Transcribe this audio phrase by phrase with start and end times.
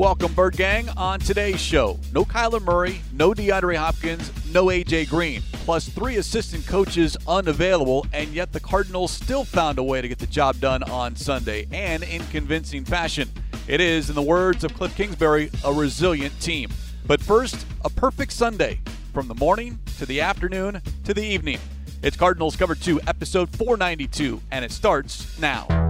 [0.00, 0.88] Welcome, Bird Gang.
[0.96, 6.66] On today's show, no Kyler Murray, no DeAndre Hopkins, no AJ Green, plus three assistant
[6.66, 10.82] coaches unavailable, and yet the Cardinals still found a way to get the job done
[10.84, 13.28] on Sunday, and in convincing fashion.
[13.68, 16.70] It is, in the words of Cliff Kingsbury, a resilient team.
[17.06, 18.80] But first, a perfect Sunday
[19.12, 21.58] from the morning to the afternoon to the evening.
[22.02, 25.89] It's Cardinals Cover 2, episode 492, and it starts now.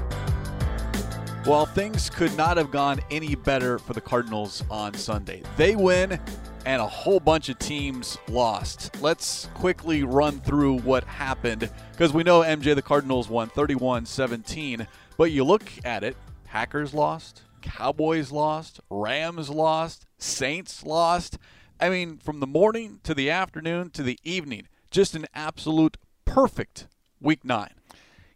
[1.45, 5.41] Well, things could not have gone any better for the Cardinals on Sunday.
[5.57, 6.19] They win,
[6.67, 9.01] and a whole bunch of teams lost.
[9.01, 14.87] Let's quickly run through what happened because we know MJ the Cardinals won 31 17,
[15.17, 21.39] but you look at it Packers lost, Cowboys lost, Rams lost, Saints lost.
[21.79, 26.87] I mean, from the morning to the afternoon to the evening, just an absolute perfect
[27.19, 27.73] week nine.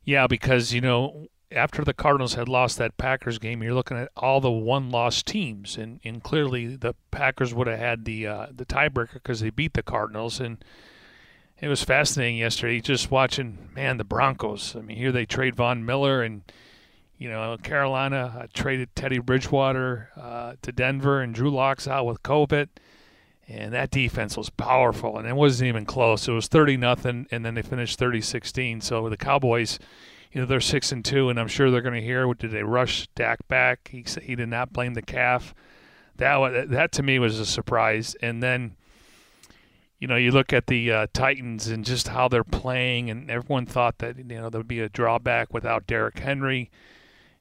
[0.03, 4.11] Yeah, because, you know, after the Cardinals had lost that Packers game, you're looking at
[4.17, 8.65] all the one-loss teams, and, and clearly the Packers would have had the uh, the
[8.65, 10.63] tiebreaker because they beat the Cardinals, and
[11.59, 14.75] it was fascinating yesterday just watching man the Broncos.
[14.75, 16.41] I mean, here they trade Von Miller, and
[17.17, 22.23] you know Carolina uh, traded Teddy Bridgewater uh, to Denver, and Drew Lock's out with
[22.23, 22.69] COVID.
[23.47, 26.27] And that defense was powerful, and it wasn't even close.
[26.27, 28.81] It was 30 nothing, and then they finished 30-16.
[28.81, 29.77] So the Cowboys,
[30.35, 32.31] you know they're six and two, and I'm sure they're going to hear.
[32.33, 33.87] Did they rush Dak back?
[33.89, 35.55] He he did not blame the calf.
[36.17, 38.17] That that to me was a surprise.
[38.21, 38.75] And then,
[39.97, 43.65] you know, you look at the uh, Titans and just how they're playing, and everyone
[43.65, 46.69] thought that you know there would be a drawback without Derrick Henry,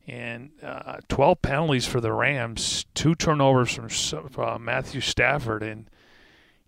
[0.06, 5.90] and uh, 12 penalties for the Rams, two turnovers from uh, Matthew Stafford, and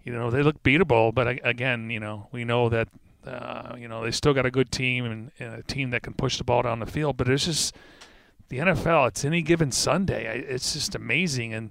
[0.03, 1.15] you know they look beatable.
[1.15, 2.89] But again, you know we know that
[3.27, 6.15] uh, you know, they still got a good team and, and, a team that can
[6.15, 7.17] push the ball down the field.
[7.17, 7.75] But it's just
[8.49, 9.09] the NFL.
[9.09, 10.45] It's any given Sunday.
[10.49, 11.53] It's just amazing.
[11.55, 11.71] And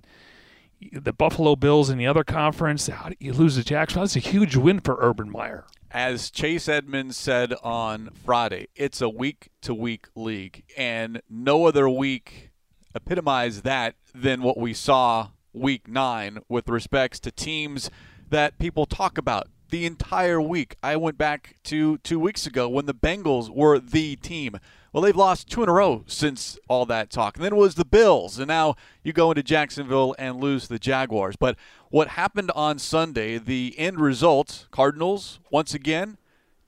[0.91, 2.89] the Buffalo Bills in the other conference,
[3.19, 4.03] you lose to Jacksonville?
[4.03, 5.65] That's a huge win for Urban Meyer.
[5.91, 11.87] As Chase Edmonds said on Friday, it's a week to week league, and no other
[11.87, 12.51] week
[12.93, 17.89] epitomized that than what we saw week nine with respects to teams
[18.29, 20.75] that people talk about the entire week.
[20.83, 24.57] I went back to two weeks ago when the Bengals were the team.
[24.91, 27.35] Well, they've lost two in a row since all that talk.
[27.35, 30.79] And then it was the Bills, and now you go into Jacksonville and lose the
[30.79, 31.35] Jaguars.
[31.35, 31.57] But
[31.89, 36.17] what happened on Sunday, the end result, Cardinals, once again,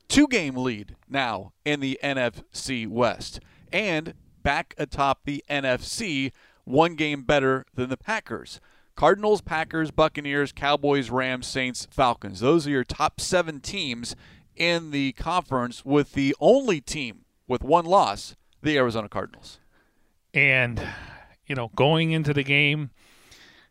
[0.08, 3.40] two game lead now in the NFC West.
[3.72, 4.14] And
[4.44, 6.32] back atop the NFC,
[6.66, 8.60] one game better than the Packers.
[8.98, 12.40] Cardinals, Packers, Buccaneers, Cowboys, Rams, Saints, Falcons.
[12.40, 14.16] Those are your top seven teams
[14.56, 19.60] in the conference, with the only team with one loss, the Arizona Cardinals.
[20.34, 20.82] And,
[21.46, 22.90] you know, going into the game,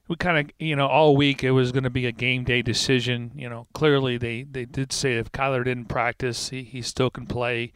[0.06, 2.62] we kind of, you know, all week it was going to be a game day
[2.62, 3.32] decision.
[3.34, 7.26] You know, clearly they, they did say if Kyler didn't practice, he, he still can
[7.26, 7.72] play.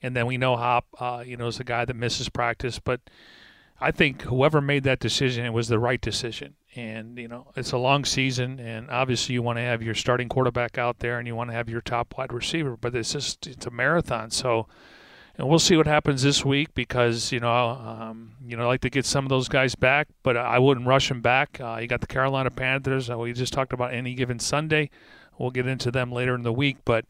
[0.00, 2.78] And then we know Hop, uh, you know, is a guy that misses practice.
[2.78, 3.02] But
[3.78, 7.72] I think whoever made that decision, it was the right decision and you know it's
[7.72, 11.26] a long season and obviously you want to have your starting quarterback out there and
[11.26, 14.30] you want to have your top wide receiver but it's just it's a marathon.
[14.30, 14.68] So
[15.38, 18.82] and we'll see what happens this week because you know um, you know I like
[18.82, 21.58] to get some of those guys back but I wouldn't rush them back.
[21.60, 24.90] Uh, you got the Carolina Panthers uh, we just talked about any given Sunday.
[25.38, 27.06] We'll get into them later in the week but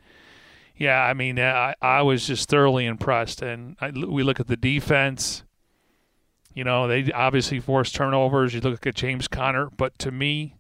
[0.77, 3.43] yeah I mean I, I was just thoroughly impressed.
[3.43, 5.43] And I, we look at the defense
[6.57, 8.55] you know, they obviously force turnovers.
[8.55, 10.57] You look at James Conner, but to me,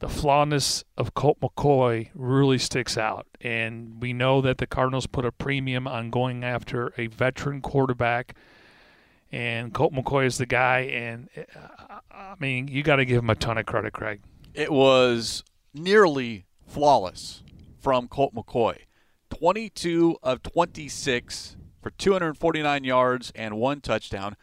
[0.00, 3.24] the flawness of Colt McCoy really sticks out.
[3.40, 8.34] And we know that the Cardinals put a premium on going after a veteran quarterback.
[9.30, 10.80] And Colt McCoy is the guy.
[10.80, 14.20] And uh, I mean, you got to give him a ton of credit, Craig.
[14.52, 17.44] It was nearly flawless
[17.78, 18.78] from Colt McCoy.
[19.30, 24.34] 22 of 26 for 249 yards and one touchdown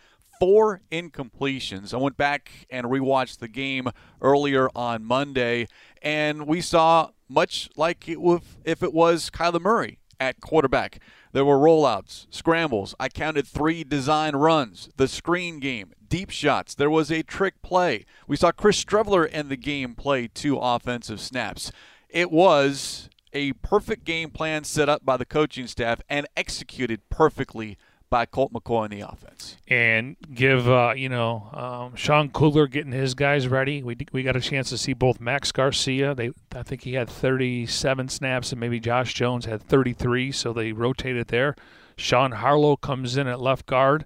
[0.42, 1.94] four incompletions.
[1.94, 3.90] I went back and rewatched the game
[4.24, 5.68] earlier on Monday,
[6.02, 8.18] and we saw much like it
[8.66, 10.98] if it was Kyler Murray at quarterback.
[11.32, 12.96] There were rollouts, scrambles.
[13.00, 16.74] I counted three design runs, the screen game, deep shots.
[16.74, 18.08] There was a trick play.
[18.28, 21.72] We saw Chris Streveler in the game play two offensive snaps.
[22.10, 27.78] It was a perfect game plan set up by the coaching staff and executed perfectly
[28.12, 29.58] by Colt McCoy in the offense.
[29.68, 33.82] And give uh, you know um, Sean Kugler getting his guys ready.
[33.82, 36.14] We we got a chance to see both Max Garcia.
[36.14, 40.74] They I think he had 37 snaps and maybe Josh Jones had 33, so they
[40.74, 41.56] rotated there.
[41.96, 44.06] Sean Harlow comes in at left guard,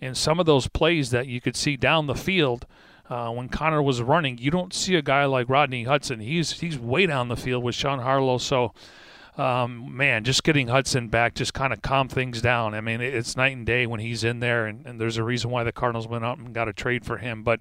[0.00, 2.66] and some of those plays that you could see down the field.
[3.08, 6.20] Uh, when Conner was running, you don't see a guy like Rodney Hudson.
[6.20, 8.38] He's he's way down the field with Sean Harlow.
[8.38, 8.72] So
[9.36, 12.74] um, man, just getting Hudson back just kind of calmed things down.
[12.74, 15.50] I mean, it's night and day when he's in there, and, and there's a reason
[15.50, 17.42] why the Cardinals went out and got a trade for him.
[17.42, 17.60] But,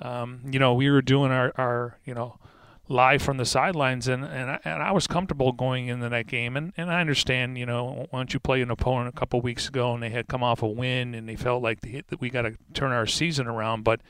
[0.00, 2.38] um, you know, we were doing our, our you know,
[2.88, 6.56] live from the sidelines, and, and, I, and I was comfortable going into that game.
[6.56, 9.92] And, and I understand, you know, once you play an opponent a couple weeks ago
[9.92, 12.54] and they had come off a win and they felt like that we got to
[12.74, 14.00] turn our season around, but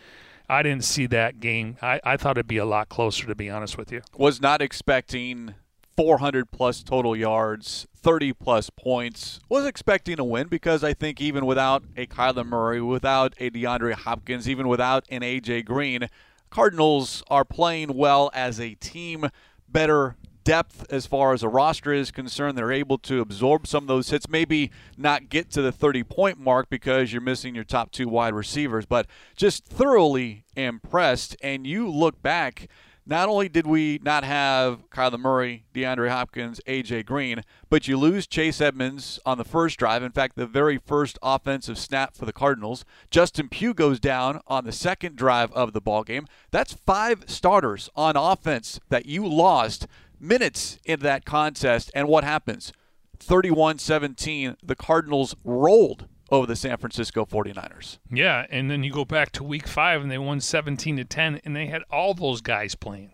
[0.46, 1.78] I didn't see that game.
[1.80, 4.02] I, I thought it'd be a lot closer, to be honest with you.
[4.16, 5.54] Was not expecting
[5.96, 9.40] 400 plus total yards, 30 plus points.
[9.48, 13.94] Was expecting a win because I think even without a Kyler Murray, without a DeAndre
[13.94, 16.08] Hopkins, even without an AJ Green,
[16.50, 19.28] Cardinals are playing well as a team,
[19.68, 20.16] better
[20.46, 22.56] depth as far as a roster is concerned.
[22.56, 26.38] They're able to absorb some of those hits, maybe not get to the 30 point
[26.38, 31.36] mark because you're missing your top two wide receivers, but just thoroughly impressed.
[31.42, 32.68] And you look back
[33.06, 38.26] not only did we not have Kyler Murray, DeAndre Hopkins, AJ Green, but you lose
[38.26, 40.02] Chase Edmonds on the first drive.
[40.02, 42.84] In fact, the very first offensive snap for the Cardinals.
[43.10, 46.26] Justin Pugh goes down on the second drive of the ball game.
[46.50, 49.86] That's five starters on offense that you lost
[50.18, 51.92] minutes into that contest.
[51.94, 52.72] And what happens?
[53.20, 57.98] 31 17, the Cardinals rolled over the San Francisco 49ers.
[58.10, 61.40] Yeah, and then you go back to week 5 and they won 17 to 10
[61.44, 63.12] and they had all those guys playing.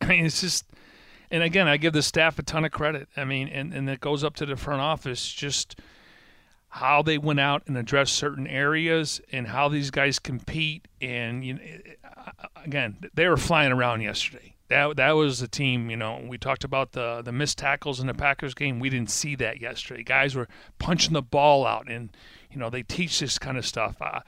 [0.00, 0.66] I mean, it's just
[1.30, 3.08] and again, I give the staff a ton of credit.
[3.16, 5.80] I mean, and and it goes up to the front office just
[6.68, 11.54] how they went out and addressed certain areas and how these guys compete and you
[11.54, 11.60] know,
[12.04, 15.90] uh, again, they were flying around yesterday that that was the team.
[15.90, 18.80] You know, we talked about the the missed tackles in the Packers game.
[18.80, 20.02] We didn't see that yesterday.
[20.02, 22.10] Guys were punching the ball out, and
[22.50, 23.96] you know they teach this kind of stuff.
[24.00, 24.20] Uh,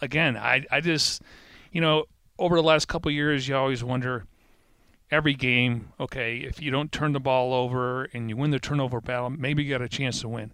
[0.00, 1.22] again, I I just
[1.72, 2.04] you know
[2.38, 4.24] over the last couple years, you always wonder
[5.10, 5.92] every game.
[5.98, 9.64] Okay, if you don't turn the ball over and you win the turnover battle, maybe
[9.64, 10.52] you got a chance to win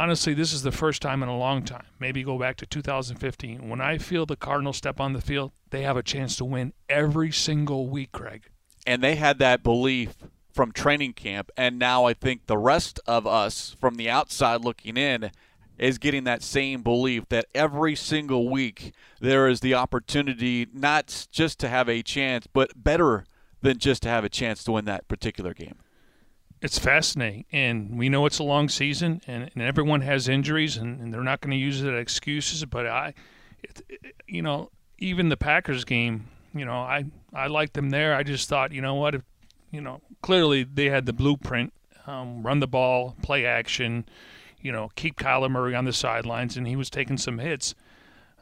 [0.00, 3.68] honestly, this is the first time in a long time, maybe go back to 2015,
[3.68, 6.72] when I feel the Cardinals step on the field, they have a chance to win
[6.88, 8.48] every single week, Craig.
[8.86, 10.14] And they had that belief
[10.54, 11.50] from training camp.
[11.54, 15.32] And now I think the rest of us from the outside looking in
[15.76, 21.60] is getting that same belief that every single week there is the opportunity not just
[21.60, 23.26] to have a chance, but better
[23.60, 25.76] than just to have a chance to win that particular game
[26.62, 31.00] it's fascinating, and we know it's a long season, and, and everyone has injuries, and,
[31.00, 32.64] and they're not going to use it as excuses.
[32.66, 33.14] But I,
[33.62, 38.14] it, it, you know, even the Packers game, you know, I I liked them there.
[38.14, 39.22] I just thought, you know what, if,
[39.70, 41.72] you know, clearly they had the blueprint:
[42.06, 44.04] um, run the ball, play action,
[44.60, 47.74] you know, keep Kyler Murray on the sidelines, and he was taking some hits.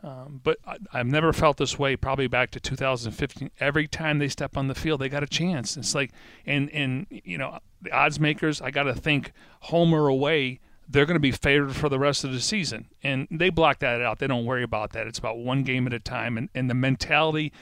[0.03, 1.97] Um, but I, have never felt this way.
[1.97, 3.50] Probably back to 2015.
[3.59, 5.76] Every time they step on the field, they got a chance.
[5.76, 6.12] It's like,
[6.47, 8.61] and and you know, the odds makers.
[8.61, 12.23] I got to think home or away, they're going to be favored for the rest
[12.23, 14.21] of the season, and they block that out.
[14.21, 15.07] They don't worry about that.
[15.07, 17.52] It's about one game at a time, and and the mentality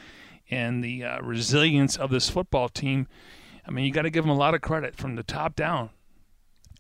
[0.51, 3.09] and the uh, resilience of this football team.
[3.67, 5.91] I mean, you got to give them a lot of credit from the top down.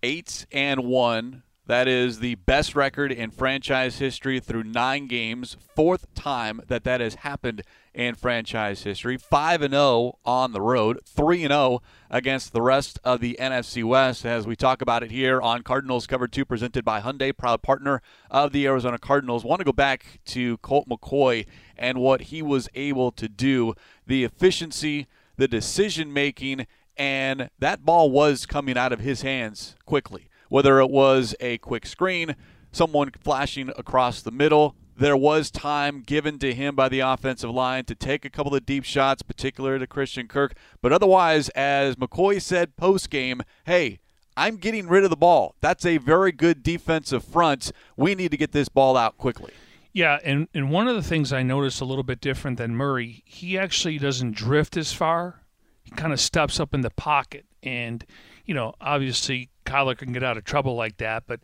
[0.02, 5.56] Eight and one that is the best record in franchise history through nine games.
[5.74, 9.16] Fourth time that that has happened in franchise history.
[9.16, 13.82] 5 and 0 on the road, 3 and 0 against the rest of the NFC
[13.82, 17.62] West as we talk about it here on Cardinals Cover 2 presented by Hyundai, proud
[17.62, 19.44] partner of the Arizona Cardinals.
[19.44, 21.46] Want to go back to Colt McCoy
[21.76, 23.74] and what he was able to do,
[24.06, 30.28] the efficiency, the decision making, and that ball was coming out of his hands quickly
[30.48, 32.36] whether it was a quick screen,
[32.72, 34.74] someone flashing across the middle.
[34.98, 38.64] There was time given to him by the offensive line to take a couple of
[38.64, 40.54] deep shots, particularly to Christian Kirk.
[40.80, 44.00] But otherwise, as McCoy said post game, hey,
[44.38, 45.54] I'm getting rid of the ball.
[45.60, 47.72] That's a very good defensive front.
[47.96, 49.52] We need to get this ball out quickly.
[49.92, 53.22] Yeah, and, and one of the things I noticed a little bit different than Murray,
[53.24, 55.42] he actually doesn't drift as far.
[55.82, 58.04] He kind of steps up in the pocket and
[58.46, 61.40] you know, obviously Kyler can get out of trouble like that, but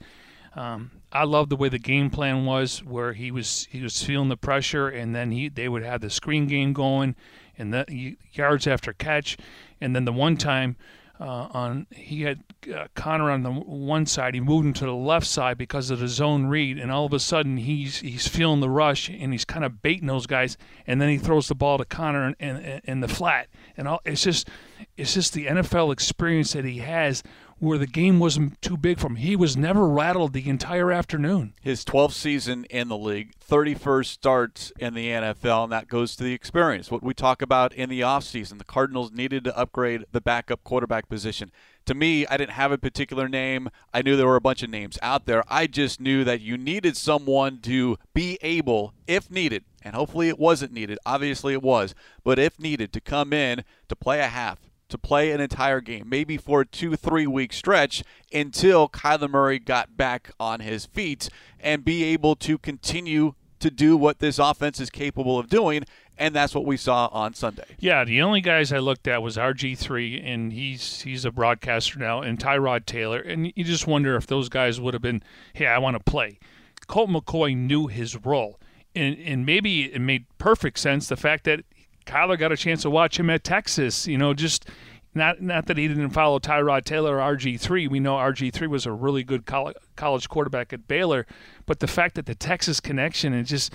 [0.54, 4.28] um, I love the way the game plan was, where he was he was feeling
[4.28, 7.16] the pressure, and then he they would have the screen game going,
[7.58, 9.36] and the yards after catch,
[9.80, 10.76] and then the one time
[11.22, 12.42] uh, on he had
[12.74, 16.00] uh, Conner on the one side, he moved him to the left side because of
[16.00, 19.44] the zone read, and all of a sudden he's he's feeling the rush and he's
[19.44, 22.80] kind of baiting those guys, and then he throws the ball to Conner in, in,
[22.84, 24.48] in the flat, and all, it's just
[24.96, 27.22] it's just the NFL experience that he has
[27.62, 29.14] where the game wasn't too big for him.
[29.14, 31.54] He was never rattled the entire afternoon.
[31.62, 36.24] His 12th season in the league, 31st starts in the NFL, and that goes to
[36.24, 36.90] the experience.
[36.90, 41.08] What we talk about in the offseason, the Cardinals needed to upgrade the backup quarterback
[41.08, 41.52] position.
[41.86, 43.68] To me, I didn't have a particular name.
[43.94, 45.44] I knew there were a bunch of names out there.
[45.48, 50.38] I just knew that you needed someone to be able, if needed, and hopefully it
[50.38, 54.58] wasn't needed, obviously it was, but if needed, to come in to play a half,
[54.92, 59.58] to play an entire game, maybe for a two, three week stretch until Kyler Murray
[59.58, 64.80] got back on his feet and be able to continue to do what this offense
[64.80, 65.84] is capable of doing.
[66.18, 67.64] And that's what we saw on Sunday.
[67.78, 72.20] Yeah, the only guys I looked at was RG3, and he's he's a broadcaster now,
[72.20, 73.18] and Tyrod Taylor.
[73.18, 75.22] And you just wonder if those guys would have been,
[75.54, 76.38] hey, I want to play.
[76.86, 78.60] Colt McCoy knew his role.
[78.94, 81.64] And, and maybe it made perfect sense the fact that
[82.06, 84.06] Kyler got a chance to watch him at Texas.
[84.06, 84.68] You know, just
[85.14, 87.88] not not that he didn't follow Tyrod Taylor or RG3.
[87.88, 91.26] We know RG3 was a really good college quarterback at Baylor,
[91.66, 93.72] but the fact that the Texas connection and just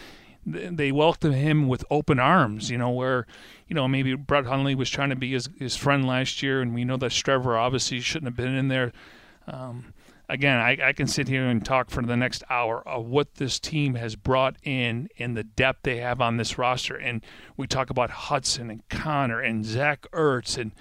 [0.48, 2.69] they welcomed him with open arms.
[2.69, 3.27] You know, where
[3.67, 6.74] you know maybe Brett Hundley was trying to be his his friend last year, and
[6.74, 8.91] we know that Strever obviously shouldn't have been in there.
[9.48, 9.93] Um,
[10.29, 13.60] again, I, I, can sit here and talk for the next hour of what this
[13.60, 16.96] team has brought in and the depth they have on this roster.
[16.96, 17.24] And
[17.55, 20.72] we talk about Hudson and Conner and Zach Ertz and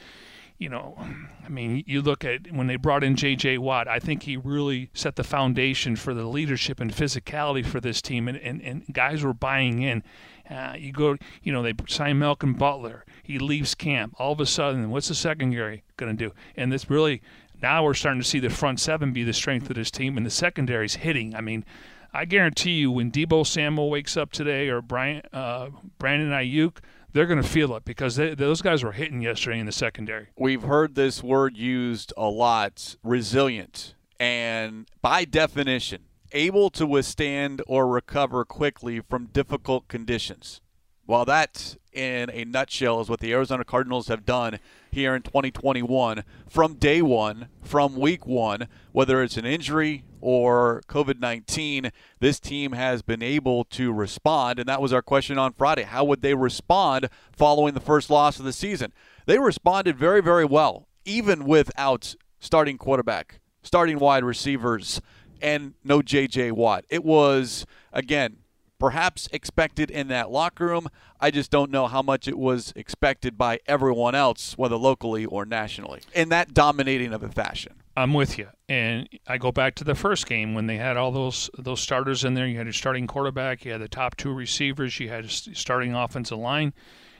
[0.59, 0.97] you know,
[1.45, 3.59] I mean, you look at when they brought in J.J.
[3.59, 8.01] Watt, I think he really set the foundation for the leadership and physicality for this
[8.01, 10.03] team, and, and, and guys were buying in.
[10.49, 13.05] Uh, you go, you know, they sign Malcolm Butler.
[13.23, 14.15] He leaves camp.
[14.19, 16.35] All of a sudden, what's the secondary going to do?
[16.57, 17.21] And this really,
[17.63, 20.25] now we're starting to see the front seven be the strength of this team, and
[20.27, 21.35] the secondary's hitting.
[21.35, 21.65] I mean,
[22.13, 26.79] I guarantee you, when Deebo Samuel wakes up today or Brian, uh, Brandon Aiyuk–
[27.17, 30.29] they're going to feel it because they, those guys were hitting yesterday in the secondary.
[30.37, 33.95] We've heard this word used a lot resilient.
[34.21, 40.61] And by definition, able to withstand or recover quickly from difficult conditions.
[41.07, 44.59] Well, that, in a nutshell, is what the Arizona Cardinals have done
[44.91, 51.21] here in 2021 from day one, from week one, whether it's an injury or COVID
[51.21, 54.59] 19, this team has been able to respond.
[54.59, 55.85] And that was our question on Friday.
[55.85, 58.93] How would they respond following the first loss of the season?
[59.27, 65.01] They responded very, very well, even without starting quarterback, starting wide receivers,
[65.41, 66.53] and no J.J.
[66.53, 66.85] Watt.
[66.89, 68.39] It was, again,
[68.79, 70.89] perhaps expected in that locker room.
[71.21, 75.45] I just don't know how much it was expected by everyone else, whether locally or
[75.45, 77.75] nationally, in that dominating of a fashion.
[77.97, 81.11] I'm with you, and I go back to the first game when they had all
[81.11, 82.47] those those starters in there.
[82.47, 85.95] You had a starting quarterback, you had the top two receivers, you had a starting
[85.95, 86.75] offensive line,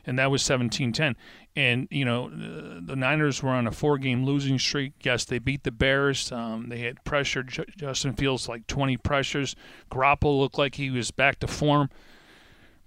[0.07, 1.15] and that was 17-10.
[1.57, 4.93] And you know the Niners were on a four-game losing streak.
[5.03, 6.31] Yes, they beat the Bears.
[6.31, 9.57] Um, they had pressured Justin Fields like 20 pressures.
[9.91, 11.91] Garoppolo looked like he was back to form.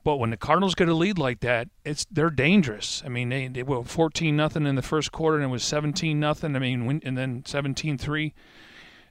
[0.03, 3.03] But when the Cardinals get a lead like that, it's they're dangerous.
[3.05, 6.19] I mean, they they were 14 nothing in the first quarter and it was 17
[6.19, 6.55] nothing.
[6.55, 8.33] I mean, when, and then 17-3.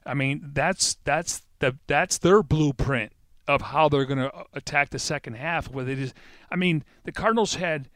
[0.07, 3.13] I mean, that's that's the that's their blueprint
[3.47, 5.71] of how they're going to attack the second half.
[5.71, 6.15] Where they just,
[6.51, 7.89] I mean, the Cardinals had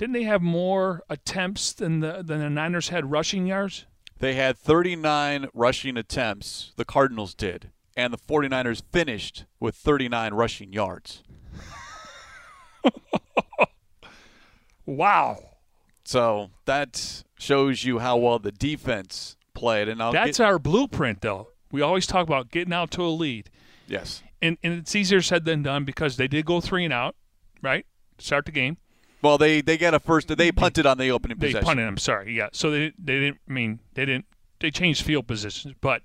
[0.00, 3.84] didn't they have more attempts than the than the Niners had rushing yards?
[4.18, 6.72] They had 39 rushing attempts.
[6.76, 11.22] The Cardinals did, and the 49ers finished with 39 rushing yards.
[14.86, 15.50] wow.
[16.04, 19.86] So that shows you how well the defense played.
[19.86, 21.48] And I'll that's get, our blueprint, though.
[21.70, 23.50] We always talk about getting out to a lead.
[23.86, 24.22] Yes.
[24.40, 27.16] And and it's easier said than done because they did go three and out,
[27.60, 27.84] right?
[28.18, 28.78] Start the game.
[29.22, 30.28] Well, they they got a first.
[30.28, 31.66] They punted on the opening they possession.
[31.66, 31.86] punted.
[31.86, 32.34] I'm sorry.
[32.34, 32.48] Yeah.
[32.52, 34.26] So they they didn't I mean they didn't
[34.60, 36.02] they changed field positions, but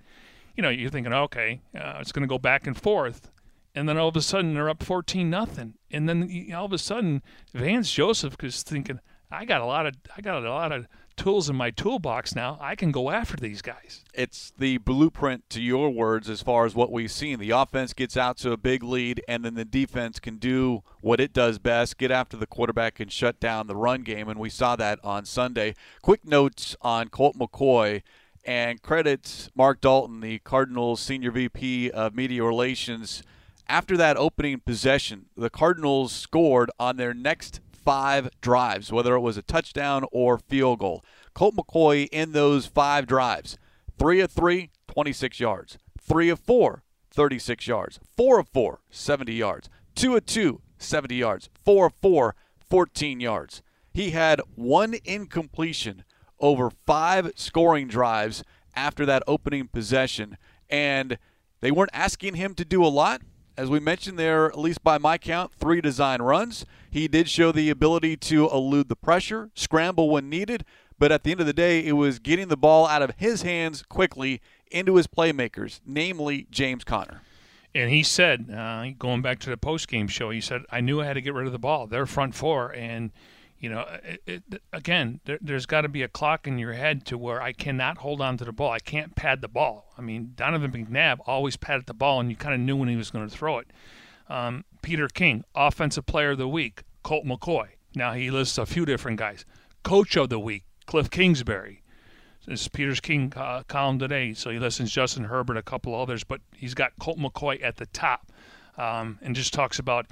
[0.56, 3.30] you know you're thinking okay, uh, it's going to go back and forth
[3.76, 6.78] and then all of a sudden they're up 14 nothing and then all of a
[6.78, 7.22] sudden
[7.54, 11.50] Vance Joseph is thinking I got a lot of I got a lot of tools
[11.50, 14.04] in my toolbox now I can go after these guys.
[14.14, 17.40] It's the blueprint to your words as far as what we've seen.
[17.40, 21.20] The offense gets out to a big lead and then the defense can do what
[21.20, 24.50] it does best get after the quarterback and shut down the run game and we
[24.50, 25.76] saw that on Sunday.
[26.02, 28.02] Quick notes on Colt McCoy
[28.46, 33.24] and credits Mark Dalton, the Cardinals senior VP of Media Relations.
[33.68, 39.38] After that opening possession, the Cardinals scored on their next five drives, whether it was
[39.38, 41.06] a touchdown or field goal.
[41.34, 43.58] Colt McCoy in those five drives,
[43.98, 49.70] three of three, 26 yards, three of four, 36 yards, four of four, 70 yards,
[49.94, 52.36] two of two, 70 yards, four of four,
[52.70, 53.62] 14 yards.
[53.94, 56.04] He had one incompletion
[56.40, 58.44] over five scoring drives
[58.76, 60.38] after that opening possession,
[60.70, 61.18] and
[61.62, 63.22] they weren't asking him to do a lot.
[63.58, 66.66] As we mentioned there, at least by my count, three design runs.
[66.92, 70.66] He did show the ability to elude the pressure, scramble when needed,
[71.00, 73.44] but at the end of the day, it was getting the ball out of his
[73.44, 77.22] hands quickly into his playmakers, namely James Conner.
[77.74, 81.02] And he said, uh, going back to the post game show, he said, I knew
[81.02, 81.88] I had to get rid of the ball.
[81.88, 82.74] They're front four.
[82.74, 83.12] And,
[83.66, 87.04] you know, it, it, again, there, has got to be a clock in your head
[87.08, 88.70] to where I cannot hold on to the ball.
[88.70, 89.92] I can't pad the ball.
[89.98, 92.96] I mean, Donovan McNabb always padded the ball, and you kind of knew when he
[92.96, 93.66] was going to throw it.
[94.30, 97.70] Um, Peter King, Offensive Player of the Week, Colt McCoy.
[97.96, 99.46] Now he lists a few different guys.
[99.82, 101.82] Coach of the Week, Cliff Kingsbury.
[102.46, 106.24] This is Peter's King uh, column today, so he listens Justin Herbert, a couple others,
[106.24, 108.32] but he's got Colt McCoy at the top,
[108.78, 110.06] um, and just talks about,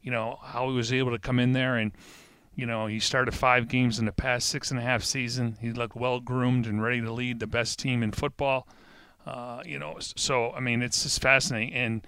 [0.00, 1.90] you know, how he was able to come in there and,
[2.54, 5.56] you know, he started five games in the past six and a half season.
[5.60, 8.66] He looked well groomed and ready to lead the best team in football.
[9.26, 12.06] Uh, you know, so I mean, it's just fascinating, and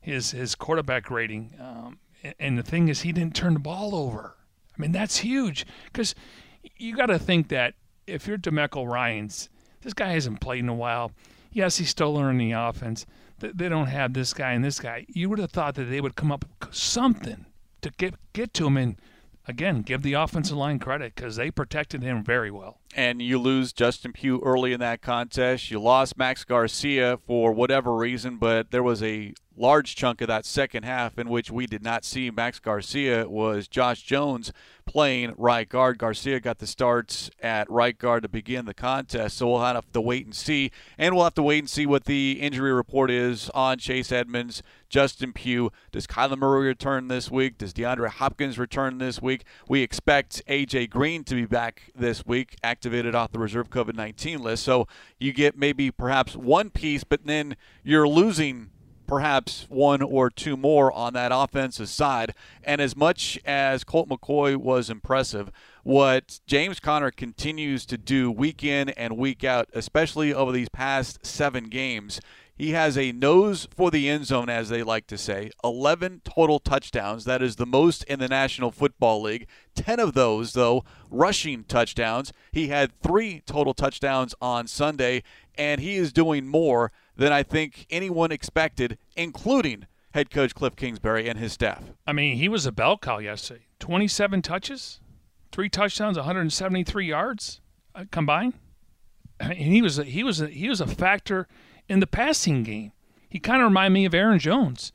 [0.00, 1.54] his his quarterback rating.
[1.60, 1.98] Um,
[2.38, 4.36] and the thing is, he didn't turn the ball over.
[4.76, 6.14] I mean, that's huge because
[6.76, 7.74] you got to think that
[8.06, 9.48] if you're DeMeco Ryans,
[9.82, 11.12] this guy hasn't played in a while.
[11.52, 13.06] Yes, he's still learning the offense.
[13.38, 15.04] They don't have this guy and this guy.
[15.08, 17.46] You would have thought that they would come up with something
[17.82, 18.96] to get get to him and
[19.46, 22.78] again give the offensive line credit because they protected him very well.
[22.94, 25.70] And you lose Justin Pugh early in that contest.
[25.70, 30.44] You lost Max Garcia for whatever reason, but there was a large chunk of that
[30.44, 34.52] second half in which we did not see Max Garcia was Josh Jones
[34.84, 35.98] playing right guard.
[35.98, 40.00] Garcia got the starts at right guard to begin the contest, so we'll have to
[40.00, 40.70] wait and see.
[40.98, 44.62] And we'll have to wait and see what the injury report is on Chase Edmonds,
[44.88, 45.70] Justin Pugh.
[45.90, 47.58] Does Kyler Murray return this week?
[47.58, 49.44] Does DeAndre Hopkins return this week?
[49.68, 50.88] We expect A.J.
[50.88, 54.64] Green to be back this week, activated off the reserve COVID 19 list.
[54.64, 54.86] So
[55.18, 58.70] you get maybe perhaps one piece, but then you're losing
[59.12, 62.32] perhaps one or two more on that offensive side.
[62.64, 68.64] And as much as Colt McCoy was impressive, what James Conner continues to do week
[68.64, 72.22] in and week out, especially over these past seven games,
[72.62, 75.50] he has a nose for the end zone, as they like to say.
[75.64, 77.24] 11 total touchdowns.
[77.24, 79.48] That is the most in the National Football League.
[79.74, 82.32] 10 of those, though, rushing touchdowns.
[82.52, 85.24] He had three total touchdowns on Sunday,
[85.56, 91.28] and he is doing more than I think anyone expected, including head coach Cliff Kingsbury
[91.28, 91.82] and his staff.
[92.06, 93.66] I mean, he was a bell cow yesterday.
[93.80, 95.00] 27 touches,
[95.50, 97.60] three touchdowns, 173 yards
[97.96, 98.54] uh, combined.
[99.40, 101.48] And he was a, he was a, he was a factor
[101.88, 102.92] in the passing game.
[103.28, 104.92] He kind of reminded me of Aaron Jones.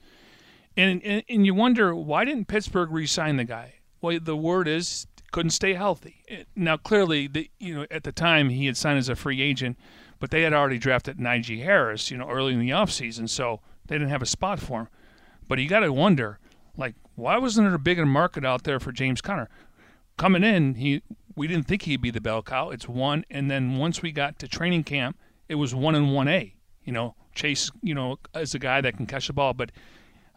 [0.76, 3.76] And, and, and you wonder why didn't Pittsburgh re-sign the guy?
[4.02, 6.46] Well, the word is couldn't stay healthy.
[6.56, 9.78] Now, clearly, the, you know, at the time he had signed as a free agent,
[10.20, 13.96] but they had already drafted Najee Harris, you know, early in the offseason, so they
[13.96, 14.88] didn't have a spot for him.
[15.48, 16.40] But you got to wonder,
[16.76, 19.50] like, why wasn't there a bigger market out there for James Conner?
[20.18, 21.04] Coming in, he
[21.36, 22.70] we didn't think he'd be the bell cow.
[22.70, 26.28] It's one, and then once we got to training camp, it was one and one
[26.28, 26.56] A.
[26.88, 29.72] You know, Chase, you know, is a guy that can catch the ball, but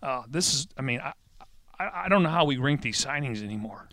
[0.02, 1.12] uh, this is, I mean, I,
[1.78, 3.88] I, I don't know how we rank these signings anymore.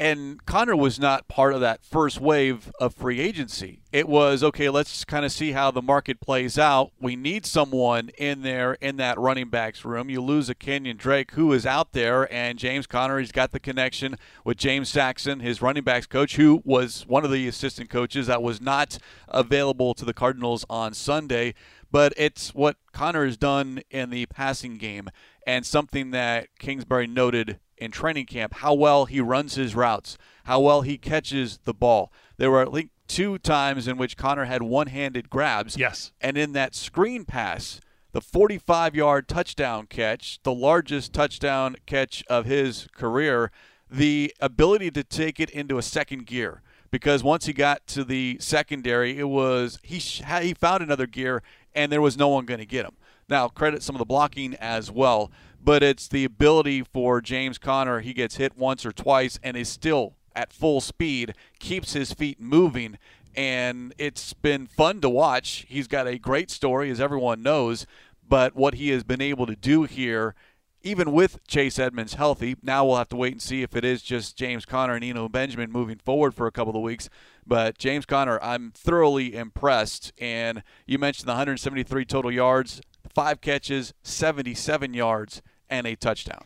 [0.00, 3.82] And Conner was not part of that first wave of free agency.
[3.92, 6.92] It was okay, let's kind of see how the market plays out.
[6.98, 10.08] We need someone in there in that running backs room.
[10.08, 13.60] You lose a Kenyon Drake who is out there, and James Conner, he's got the
[13.60, 18.26] connection with James Saxon, his running backs coach, who was one of the assistant coaches
[18.26, 18.96] that was not
[19.28, 21.52] available to the Cardinals on Sunday.
[21.92, 25.10] But it's what Conner has done in the passing game
[25.46, 30.60] and something that Kingsbury noted in training camp how well he runs his routes, how
[30.60, 32.12] well he catches the ball.
[32.36, 35.76] There were at least two times in which Conner had one handed grabs.
[35.76, 36.12] Yes.
[36.20, 37.80] And in that screen pass,
[38.12, 43.50] the 45 yard touchdown catch, the largest touchdown catch of his career,
[43.90, 46.62] the ability to take it into a second gear.
[46.90, 51.90] Because once he got to the secondary, it was he he found another gear and
[51.90, 52.96] there was no one going to get him.
[53.28, 55.30] Now credit some of the blocking as well,
[55.62, 58.00] but it's the ability for James Conner.
[58.00, 62.40] He gets hit once or twice and is still at full speed, keeps his feet
[62.40, 62.98] moving,
[63.36, 65.66] and it's been fun to watch.
[65.68, 67.86] He's got a great story, as everyone knows,
[68.26, 70.34] but what he has been able to do here,
[70.82, 74.02] even with Chase Edmonds healthy, now we'll have to wait and see if it is
[74.02, 77.10] just James Conner and Eno Benjamin moving forward for a couple of weeks.
[77.46, 80.12] But James Conner, I'm thoroughly impressed.
[80.18, 82.80] And you mentioned the 173 total yards,
[83.14, 86.44] five catches, 77 yards, and a touchdown.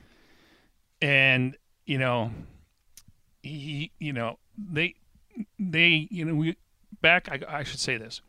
[1.00, 2.30] And you know,
[3.42, 4.94] he, you know, they,
[5.58, 6.56] they, you know, we
[7.00, 7.28] back.
[7.30, 8.20] I, I should say this.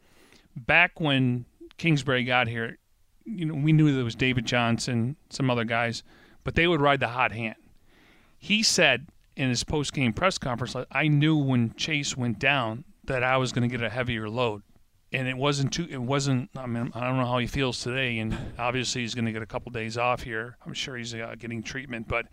[0.55, 1.45] Back when
[1.77, 2.77] Kingsbury got here,
[3.25, 6.03] you know, we knew there was David Johnson, some other guys,
[6.43, 7.55] but they would ride the hot hand.
[8.37, 13.23] He said in his post game press conference, I knew when Chase went down that
[13.23, 14.63] I was going to get a heavier load.
[15.15, 15.87] And it wasn't too.
[15.89, 16.49] It wasn't.
[16.57, 19.41] I mean, I don't know how he feels today, and obviously he's going to get
[19.41, 20.57] a couple days off here.
[20.65, 22.27] I'm sure he's uh, getting treatment, but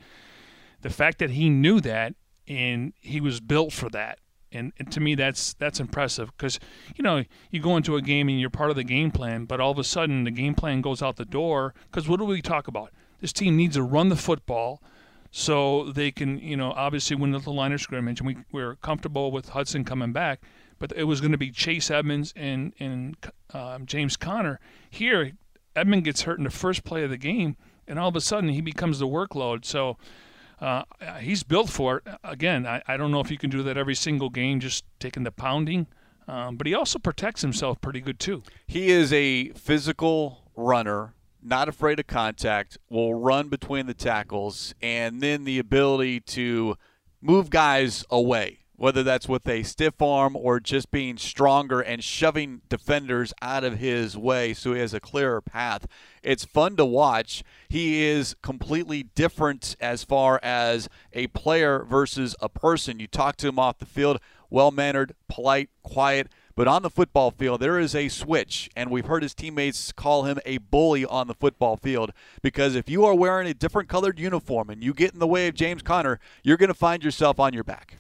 [0.81, 2.15] the fact that he knew that
[2.49, 4.19] and he was built for that,
[4.51, 6.59] and, and to me that's that's impressive because
[6.97, 9.61] you know you go into a game and you're part of the game plan, but
[9.61, 11.75] all of a sudden the game plan goes out the door.
[11.91, 12.91] Because what do we talk about?
[13.21, 14.83] This team needs to run the football
[15.31, 18.21] so they can, you know, obviously win the line of scrimmage.
[18.21, 20.43] And we, we're comfortable with Hudson coming back,
[20.83, 23.17] but it was going to be Chase Edmonds and, and
[23.55, 24.59] um, James Conner.
[24.91, 25.31] Here,
[25.77, 28.51] Edmond gets hurt in the first play of the game, and all of a sudden
[28.51, 29.65] he becomes the workload.
[29.65, 29.97] So
[30.61, 30.83] uh,
[31.21, 32.15] he's built for it.
[32.25, 35.23] Again, I, I don't know if you can do that every single game, just taking
[35.23, 35.87] the pounding.
[36.27, 38.43] Um, but he also protects himself pretty good, too.
[38.67, 45.21] He is a physical runner not afraid of contact, will run between the tackles, and
[45.21, 46.77] then the ability to
[47.21, 52.61] move guys away, whether that's with a stiff arm or just being stronger and shoving
[52.69, 55.87] defenders out of his way so he has a clearer path.
[56.21, 57.45] It's fun to watch.
[57.69, 62.99] He is completely different as far as a player versus a person.
[62.99, 64.19] You talk to him off the field,
[64.51, 69.07] well mannered, polite, quiet but on the football field, there is a switch, and we've
[69.07, 73.15] heard his teammates call him a bully on the football field because if you are
[73.15, 76.59] wearing a different colored uniform and you get in the way of James Conner, you're
[76.59, 77.97] going to find yourself on your back.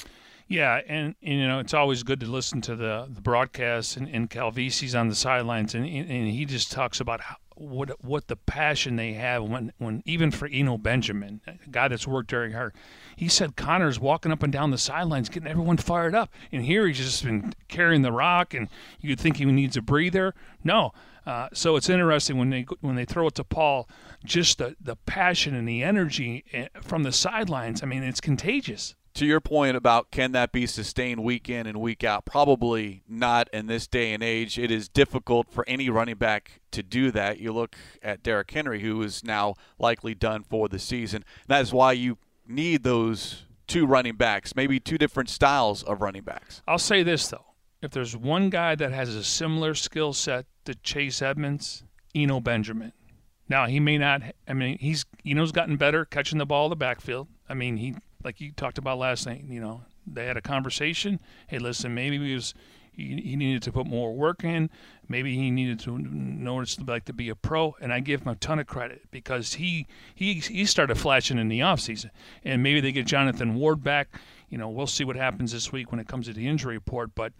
[0.52, 4.06] Yeah, and, and, you know it's always good to listen to the the broadcast and,
[4.06, 8.36] and Calvisi's on the sidelines, and and he just talks about how, what what the
[8.36, 12.74] passion they have when when even for Eno Benjamin, a guy that's worked very hard.
[13.16, 16.86] He said Conner's walking up and down the sidelines, getting everyone fired up, and here
[16.86, 18.68] he's just been carrying the rock, and
[19.00, 20.34] you'd think he needs a breather.
[20.62, 20.92] No,
[21.24, 23.88] uh, so it's interesting when they when they throw it to Paul,
[24.22, 27.82] just the the passion and the energy eh, from the sidelines.
[27.82, 31.80] I mean, it's contagious to your point about can that be sustained week in and
[31.80, 32.24] week out?
[32.24, 34.58] Probably not in this day and age.
[34.58, 37.38] It is difficult for any running back to do that.
[37.38, 41.24] You look at Derrick Henry, who is now likely done for the season.
[41.48, 46.22] That is why you need those two running backs, maybe two different styles of running
[46.22, 46.62] backs.
[46.66, 47.46] I'll say this, though.
[47.80, 52.92] If there's one guy that has a similar skill set to Chase Edmonds, Eno Benjamin.
[53.48, 56.76] Now, he may not, I mean, he's, Eno's gotten better catching the ball in the
[56.76, 57.28] backfield.
[57.48, 61.20] I mean, he like you talked about last night, you know, they had a conversation.
[61.46, 62.54] Hey, listen, maybe he was
[62.92, 64.68] he, he needed to put more work in.
[65.08, 68.36] Maybe he needed to notice like to be a pro, and I give him a
[68.36, 72.10] ton of credit because he he he started flashing in the offseason.
[72.44, 74.08] and maybe they get Jonathan Ward back.
[74.48, 77.14] You know, we'll see what happens this week when it comes to the injury report,
[77.14, 77.32] but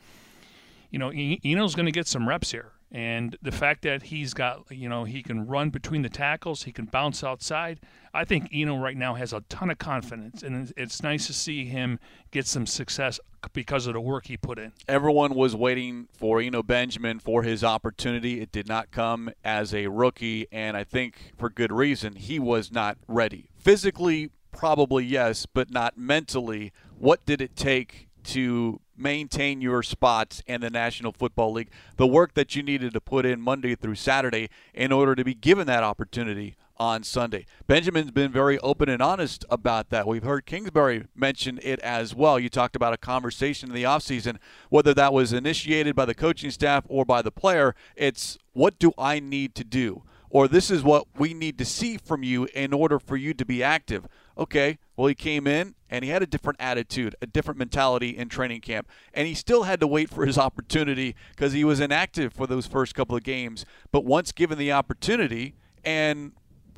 [0.90, 2.72] you know, Eno's going to get some reps here.
[2.94, 6.72] And the fact that he's got, you know, he can run between the tackles, he
[6.72, 7.80] can bounce outside.
[8.12, 11.64] I think Eno right now has a ton of confidence, and it's nice to see
[11.64, 11.98] him
[12.30, 13.18] get some success
[13.54, 14.72] because of the work he put in.
[14.86, 18.42] Everyone was waiting for Eno Benjamin for his opportunity.
[18.42, 22.16] It did not come as a rookie, and I think for good reason.
[22.16, 23.48] He was not ready.
[23.58, 26.72] Physically, probably yes, but not mentally.
[26.98, 32.34] What did it take to maintain your spots in the National Football League, the work
[32.34, 35.82] that you needed to put in Monday through Saturday in order to be given that
[35.82, 37.46] opportunity on Sunday.
[37.66, 40.06] Benjamin's been very open and honest about that.
[40.06, 42.40] We've heard Kingsbury mention it as well.
[42.40, 46.50] You talked about a conversation in the offseason, whether that was initiated by the coaching
[46.50, 47.74] staff or by the player.
[47.94, 50.02] It's what do I need to do?
[50.28, 53.44] Or this is what we need to see from you in order for you to
[53.44, 54.06] be active.
[54.36, 58.30] Okay, well, he came in and he had a different attitude, a different mentality in
[58.30, 58.88] training camp.
[59.12, 62.66] And he still had to wait for his opportunity because he was inactive for those
[62.66, 63.66] first couple of games.
[63.92, 66.32] But once given the opportunity, and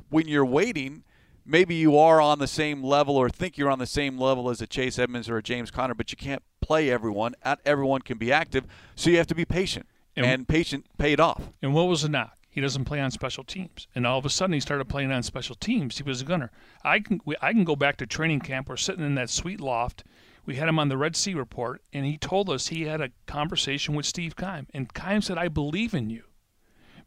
[0.09, 1.03] when you're waiting,
[1.45, 4.61] maybe you are on the same level or think you're on the same level as
[4.61, 7.35] a Chase Edmonds or a James Conner, but you can't play everyone.
[7.45, 8.65] Not everyone can be active.
[8.95, 9.87] So you have to be patient.
[10.17, 11.41] And, and patient paid off.
[11.61, 12.37] And what was the knock?
[12.55, 13.85] He doesn't play on special teams.
[13.93, 15.97] And all of a sudden, he started playing on special teams.
[15.97, 16.51] He was a gunner.
[16.85, 18.69] I can we, I can go back to training camp.
[18.69, 20.05] We're sitting in that sweet loft.
[20.45, 23.11] We had him on the Red Sea Report, and he told us he had a
[23.25, 24.67] conversation with Steve Keim.
[24.73, 26.23] And Keim said, I believe in you.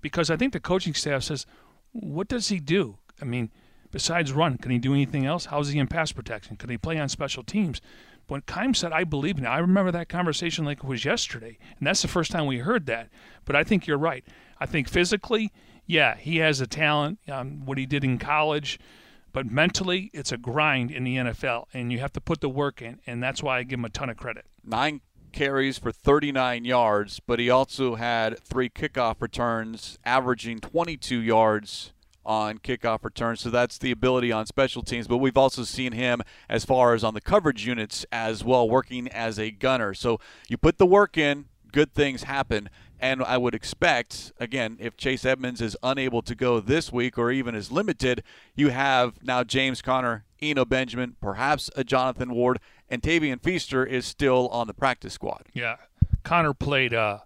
[0.02, 1.46] Because I think the coaching staff says,
[1.92, 2.98] what does he do?
[3.22, 3.50] I mean,
[3.90, 5.46] besides run, can he do anything else?
[5.46, 6.56] How's he in pass protection?
[6.56, 7.80] Can he play on special teams?
[8.28, 11.58] When Keim said, I believe you, I remember that conversation like it was yesterday.
[11.78, 13.08] And that's the first time we heard that.
[13.44, 14.24] But I think you're right.
[14.60, 15.52] I think physically,
[15.86, 18.78] yeah, he has a talent, um, what he did in college–
[19.32, 22.80] but mentally, it's a grind in the NFL, and you have to put the work
[22.80, 24.46] in, and that's why I give him a ton of credit.
[24.64, 25.00] Nine
[25.32, 31.92] carries for 39 yards, but he also had three kickoff returns, averaging 22 yards
[32.28, 33.40] on kickoff returns.
[33.40, 35.08] So that's the ability on special teams.
[35.08, 39.08] But we've also seen him as far as on the coverage units as well, working
[39.08, 39.94] as a gunner.
[39.94, 42.68] So you put the work in, good things happen.
[43.00, 47.30] And I would expect, again, if Chase Edmonds is unable to go this week or
[47.30, 48.22] even is limited,
[48.56, 52.58] you have now James Conner, Eno Benjamin, perhaps a Jonathan Ward,
[52.90, 55.44] and Tavian Feaster is still on the practice squad.
[55.54, 55.76] Yeah.
[56.24, 57.20] Conner played uh,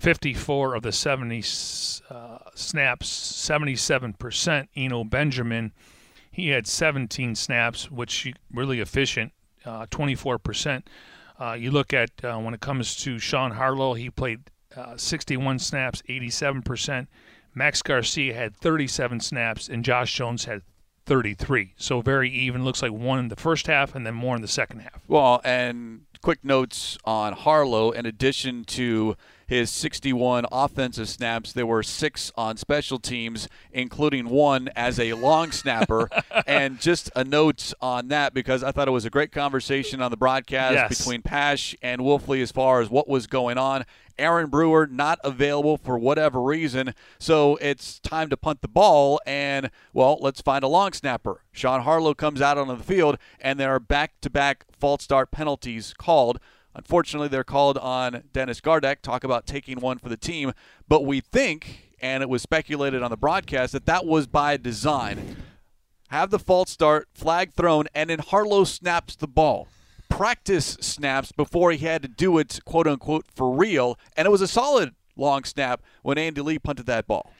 [0.00, 1.44] 54 of the 70
[2.10, 3.08] uh, snaps,
[3.48, 4.68] 77%.
[4.74, 5.72] Eno Benjamin,
[6.30, 9.32] he had 17 snaps, which really efficient,
[9.64, 10.84] uh, 24%.
[11.38, 15.58] Uh, you look at uh, when it comes to Sean Harlow, he played uh, 61
[15.58, 17.06] snaps, 87%.
[17.54, 20.62] Max Garcia had 37 snaps, and Josh Jones had
[21.06, 21.74] 33.
[21.76, 22.64] So very even.
[22.64, 25.02] Looks like one in the first half and then more in the second half.
[25.08, 29.16] Well, and quick notes on Harlow, in addition to
[29.50, 31.52] his 61 offensive snaps.
[31.52, 36.08] There were six on special teams, including one as a long snapper.
[36.46, 40.12] and just a note on that because I thought it was a great conversation on
[40.12, 40.98] the broadcast yes.
[40.98, 43.84] between Pasch and Wolfley as far as what was going on.
[44.20, 49.70] Aaron Brewer not available for whatever reason, so it's time to punt the ball and
[49.92, 51.42] well, let's find a long snapper.
[51.50, 56.38] Sean Harlow comes out onto the field and there are back-to-back false start penalties called.
[56.74, 59.02] Unfortunately, they're called on Dennis Gardeck.
[59.02, 60.52] Talk about taking one for the team.
[60.88, 65.36] But we think, and it was speculated on the broadcast, that that was by design.
[66.10, 69.68] Have the false start, flag thrown, and then Harlow snaps the ball.
[70.08, 73.98] Practice snaps before he had to do it, quote unquote, for real.
[74.16, 77.32] And it was a solid long snap when Andy Lee punted that ball.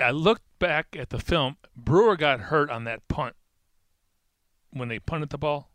[0.00, 1.56] I looked back at the film.
[1.76, 3.34] Brewer got hurt on that punt
[4.70, 5.71] when they punted the ball.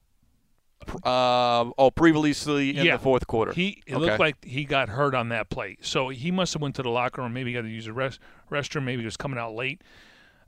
[1.03, 2.97] Uh, oh, previously in yeah.
[2.97, 3.51] the fourth quarter.
[3.51, 4.05] He it okay.
[4.05, 6.89] looked like he got hurt on that play, so he must have went to the
[6.89, 7.33] locker room.
[7.33, 8.19] Maybe he got to use the rest
[8.51, 8.83] restroom.
[8.83, 9.81] Maybe he was coming out late.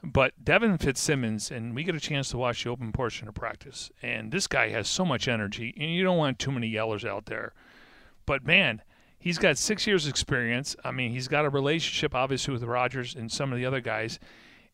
[0.02, 3.92] But Devin Fitzsimmons, and we get a chance to watch the open portion of practice,
[4.02, 7.26] and this guy has so much energy, and you don't want too many yellers out
[7.26, 7.54] there.
[8.26, 8.82] But man,
[9.18, 10.76] he's got six years experience.
[10.86, 14.20] I mean, he's got a relationship obviously with Rogers and some of the other guys,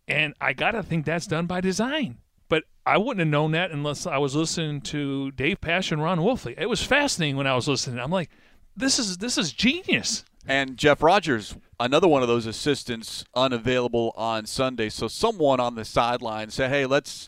[0.07, 2.19] and I gotta think that's done by design.
[2.47, 6.19] But I wouldn't have known that unless I was listening to Dave Pasch and Ron
[6.19, 6.55] Wolfley.
[6.57, 7.99] It was fascinating when I was listening.
[7.99, 8.29] I'm like,
[8.75, 10.23] this is this is genius.
[10.47, 14.89] And Jeff Rogers, another one of those assistants unavailable on Sunday.
[14.89, 17.27] So someone on the sideline said, "Hey, let's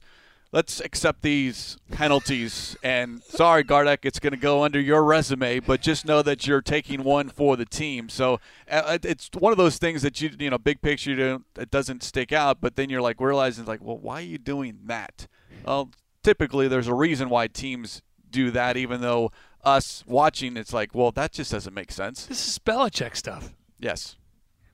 [0.51, 5.81] let's accept these penalties." And sorry, Gardeck, it's going to go under your resume, but
[5.81, 8.09] just know that you're taking one for the team.
[8.09, 11.45] So uh, it's one of those things that you you know, big picture, you don't,
[11.57, 14.79] it doesn't stick out, but then you're like realizing like, well, why are you doing
[14.85, 15.27] that?
[15.65, 15.91] Well,
[16.23, 19.31] typically there's a reason why teams do that, even though
[19.63, 22.25] us watching, it's like, well, that just doesn't make sense.
[22.25, 23.53] This is Belichick stuff.
[23.79, 24.15] Yes.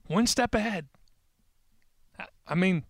[0.08, 0.88] One step ahead.
[2.48, 2.84] I mean,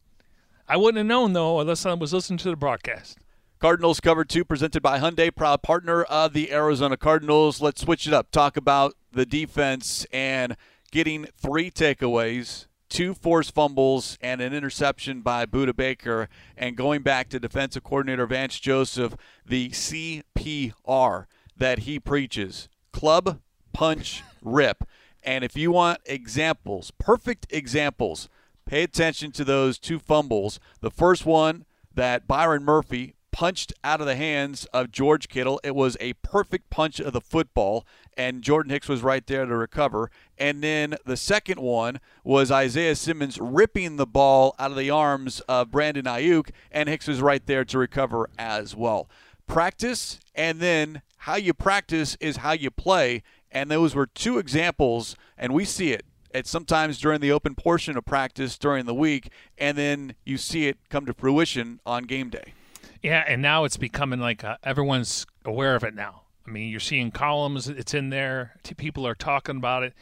[0.67, 3.17] I wouldn't have known though unless I was listening to the broadcast.
[3.59, 7.61] Cardinals cover two presented by Hyundai, proud partner of the Arizona Cardinals.
[7.61, 8.29] Let's switch it up.
[8.29, 10.57] Talk about the defense and
[10.91, 16.27] getting three takeaways, two forced fumbles, and an interception by Budda Baker.
[16.57, 23.39] And going back to defensive coordinator Vance Joseph, the CPR that he preaches club,
[23.71, 24.83] punch, rip.
[25.23, 28.27] And if you want examples, perfect examples,
[28.65, 30.59] pay attention to those two fumbles.
[30.81, 35.59] The first one that Byron Murphy punched out of the hands of George Kittle.
[35.63, 39.57] It was a perfect punch of the football, and Jordan Hicks was right there to
[39.57, 40.11] recover.
[40.37, 45.41] And then the second one was Isaiah Simmons ripping the ball out of the arms
[45.41, 49.09] of Brandon Aiyuk, and Hicks was right there to recover as well.
[49.47, 53.23] Practice, and then how you practice is how you play.
[53.51, 57.97] And those were two examples, and we see it at sometimes during the open portion
[57.97, 62.29] of practice during the week, and then you see it come to fruition on game
[62.29, 62.53] day.
[63.01, 66.23] Yeah, and now it's becoming like uh, everyone's aware of it now.
[66.47, 69.93] I mean, you're seeing columns, it's in there, people are talking about it.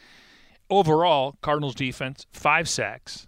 [0.70, 3.26] Overall, Cardinals defense, five sacks,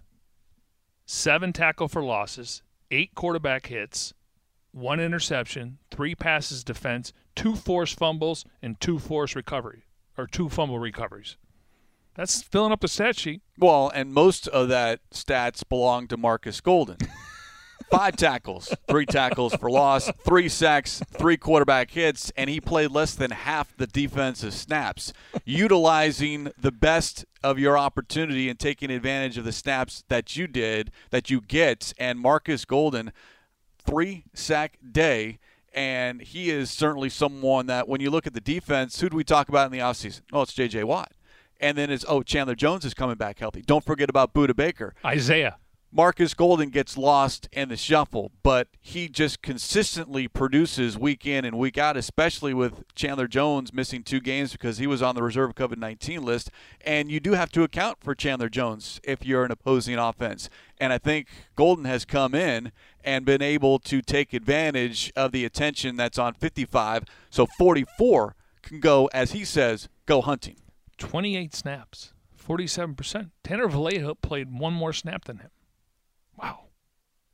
[1.05, 4.13] seven tackle for losses, eight quarterback hits,
[4.71, 9.85] one interception, three passes defense, two forced fumbles, and two forced recovery
[10.17, 11.37] or two fumble recoveries.
[12.15, 13.41] That's filling up the stat sheet.
[13.57, 16.97] Well, and most of that stats belong to Marcus Golden.
[17.91, 23.13] Five tackles, three tackles for loss, three sacks, three quarterback hits, and he played less
[23.13, 25.13] than half the defensive snaps,
[25.45, 30.91] utilizing the best of your opportunity and taking advantage of the snaps that you did,
[31.11, 31.93] that you get.
[31.99, 33.11] And Marcus Golden,
[33.85, 35.37] three sack day.
[35.73, 39.25] And he is certainly someone that when you look at the defense, who do we
[39.25, 40.21] talk about in the offseason?
[40.31, 40.85] Oh, it's J.J.
[40.85, 41.11] Watt.
[41.65, 43.63] And then it's, oh, Chandler Jones is coming back healthy.
[43.63, 44.93] Don't forget about Budda Baker.
[45.03, 45.57] Isaiah.
[45.91, 51.57] Markus Golden gets lost in the shuffle, but he just consistently produces week in and
[51.57, 55.55] week out, especially with Chandler Jones missing two games because he was on the reserve
[55.55, 56.51] COVID 19 list.
[56.81, 60.51] And you do have to account for Chandler Jones if you're an opposing offense.
[60.77, 62.71] And I think Golden has come in
[63.03, 67.05] and been able to take advantage of the attention that's on 55.
[67.31, 70.57] So 44 can go, as he says, go hunting.
[70.97, 73.31] 28 snaps, 47%.
[73.43, 75.49] Tanner Vallejo played one more snap than him.
[76.37, 76.65] Wow.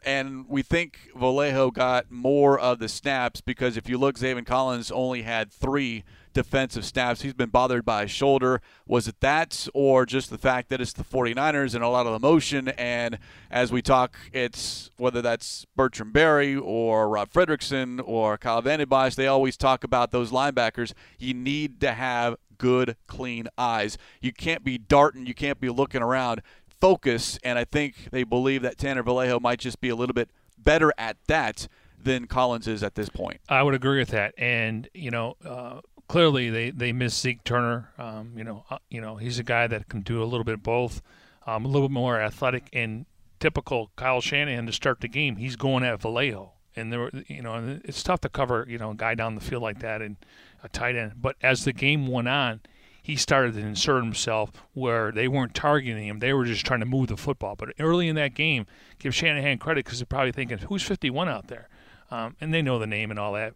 [0.03, 4.91] And we think Vallejo got more of the snaps because if you look, Zaven Collins
[4.91, 7.21] only had three defensive snaps.
[7.21, 8.61] He's been bothered by his shoulder.
[8.85, 12.13] Was it that or just the fact that it's the 49ers and a lot of
[12.13, 12.69] the motion?
[12.69, 18.87] And as we talk, it's whether that's Bertrand Berry or Rob Fredrickson or Kyle Vanden
[18.87, 20.93] Bosch, they always talk about those linebackers.
[21.19, 23.97] You need to have good, clean eyes.
[24.21, 26.41] You can't be darting, you can't be looking around
[26.79, 30.29] focus, and I think they believe that Tanner Vallejo might just be a little bit
[30.57, 31.67] better at that
[32.03, 33.39] than Collins is at this point.
[33.47, 37.89] I would agree with that, and you know, uh, clearly they they miss Zeke Turner.
[37.97, 40.61] Um, you know, uh, you know he's a guy that can do a little bit
[40.61, 41.01] both,
[41.47, 43.05] um, a little bit more athletic and
[43.39, 45.37] typical Kyle Shanahan to start the game.
[45.37, 48.95] He's going at Vallejo, and there, you know, it's tough to cover you know a
[48.95, 50.17] guy down the field like that and
[50.61, 51.13] a tight end.
[51.15, 52.59] But as the game went on,
[53.01, 56.19] he started to insert himself where they weren't targeting him.
[56.19, 57.55] They were just trying to move the football.
[57.55, 58.65] But early in that game,
[58.99, 61.69] give Shanahan credit because they're probably thinking, who's 51 out there?
[62.11, 63.53] Um, and they know the name and all that.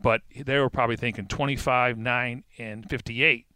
[0.00, 3.46] But they were probably thinking 25, 9, and 58.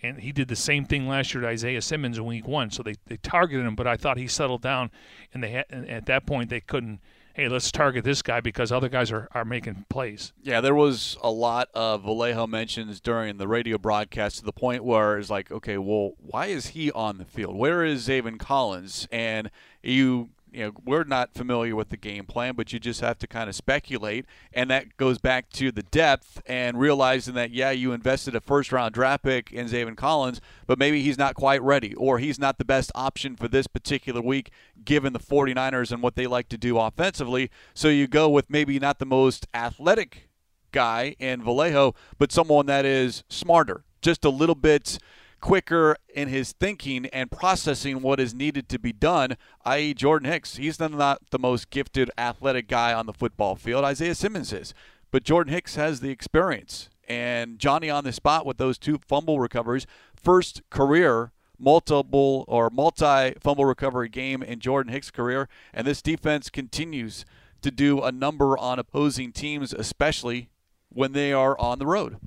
[0.00, 2.70] And he did the same thing last year to Isaiah Simmons in week one.
[2.70, 4.90] So they, they targeted him, but I thought he settled down.
[5.34, 7.00] And they had, and at that point, they couldn't–
[7.38, 10.32] hey, let's target this guy because other guys are, are making plays.
[10.42, 14.82] Yeah, there was a lot of Vallejo mentions during the radio broadcast to the point
[14.82, 17.56] where it's like, okay, well, why is he on the field?
[17.56, 19.06] Where is Zaven Collins?
[19.12, 19.52] And
[19.84, 23.26] you you know, we're not familiar with the game plan, but you just have to
[23.26, 24.26] kind of speculate.
[24.52, 28.72] And that goes back to the depth and realizing that, yeah, you invested a first
[28.72, 32.58] round draft pick in Zaven Collins, but maybe he's not quite ready or he's not
[32.58, 34.50] the best option for this particular week
[34.84, 37.50] given the 49ers and what they like to do offensively.
[37.74, 40.28] So you go with maybe not the most athletic
[40.72, 44.98] guy in Vallejo, but someone that is smarter, just a little bit
[45.40, 50.56] quicker in his thinking and processing what is needed to be done, i.e., Jordan Hicks.
[50.56, 53.84] He's not the most gifted athletic guy on the football field.
[53.84, 54.74] Isaiah Simmons is.
[55.10, 56.90] But Jordan Hicks has the experience.
[57.08, 59.86] And Johnny on the spot with those two fumble recoveries.
[60.14, 65.48] First career multiple or multi fumble recovery game in Jordan Hicks' career.
[65.72, 67.24] And this defense continues
[67.62, 70.48] to do a number on opposing teams, especially
[70.90, 72.18] when they are on the road.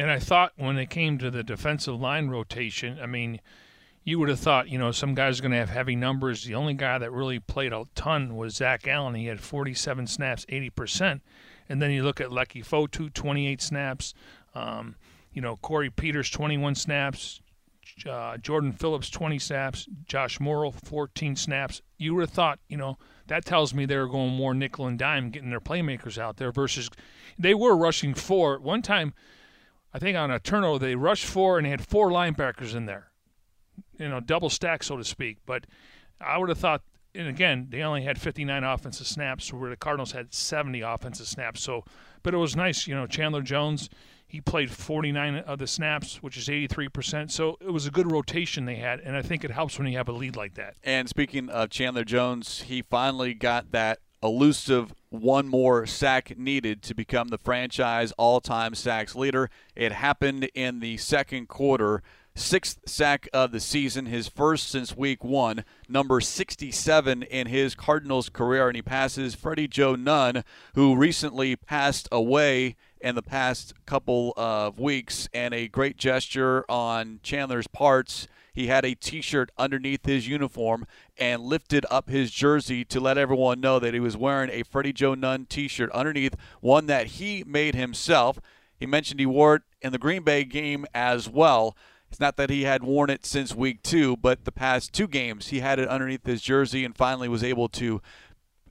[0.00, 3.38] And I thought when it came to the defensive line rotation, I mean,
[4.02, 6.42] you would have thought, you know, some guys are going to have heavy numbers.
[6.42, 9.14] The only guy that really played a ton was Zach Allen.
[9.14, 11.20] He had 47 snaps, 80%.
[11.68, 14.14] And then you look at Leki Fotu, 28 snaps.
[14.54, 14.96] Um,
[15.34, 17.42] you know, Corey Peters, 21 snaps.
[18.08, 19.86] Uh, Jordan Phillips, 20 snaps.
[20.06, 21.82] Josh Mauro, 14 snaps.
[21.98, 25.28] You would have thought, you know, that tells me they're going more nickel and dime,
[25.28, 26.88] getting their playmakers out there versus
[27.38, 28.58] they were rushing four.
[28.58, 29.12] One time–
[29.92, 33.10] I think on a turnover they rushed four and had four linebackers in there,
[33.98, 35.38] you know, double stack so to speak.
[35.46, 35.66] But
[36.20, 36.82] I would have thought,
[37.14, 41.62] and again, they only had 59 offensive snaps, where the Cardinals had 70 offensive snaps.
[41.62, 41.84] So,
[42.22, 43.06] but it was nice, you know.
[43.06, 43.90] Chandler Jones,
[44.28, 47.30] he played 49 of the snaps, which is 83%.
[47.32, 49.96] So it was a good rotation they had, and I think it helps when you
[49.96, 50.76] have a lead like that.
[50.84, 56.94] And speaking of Chandler Jones, he finally got that elusive one more sack needed to
[56.94, 59.50] become the franchise all time sacks leader.
[59.74, 62.02] It happened in the second quarter.
[62.34, 68.28] sixth sack of the season, his first since week one, number 67 in his Cardinals
[68.28, 70.44] career, and he passes Freddie Joe Nunn,
[70.74, 77.20] who recently passed away in the past couple of weeks, and a great gesture on
[77.22, 78.28] Chandler's parts.
[78.52, 80.86] He had a t shirt underneath his uniform
[81.16, 84.92] and lifted up his jersey to let everyone know that he was wearing a Freddie
[84.92, 88.38] Joe Nunn t shirt underneath, one that he made himself.
[88.78, 91.76] He mentioned he wore it in the Green Bay game as well.
[92.10, 95.48] It's not that he had worn it since week two, but the past two games
[95.48, 98.02] he had it underneath his jersey and finally was able to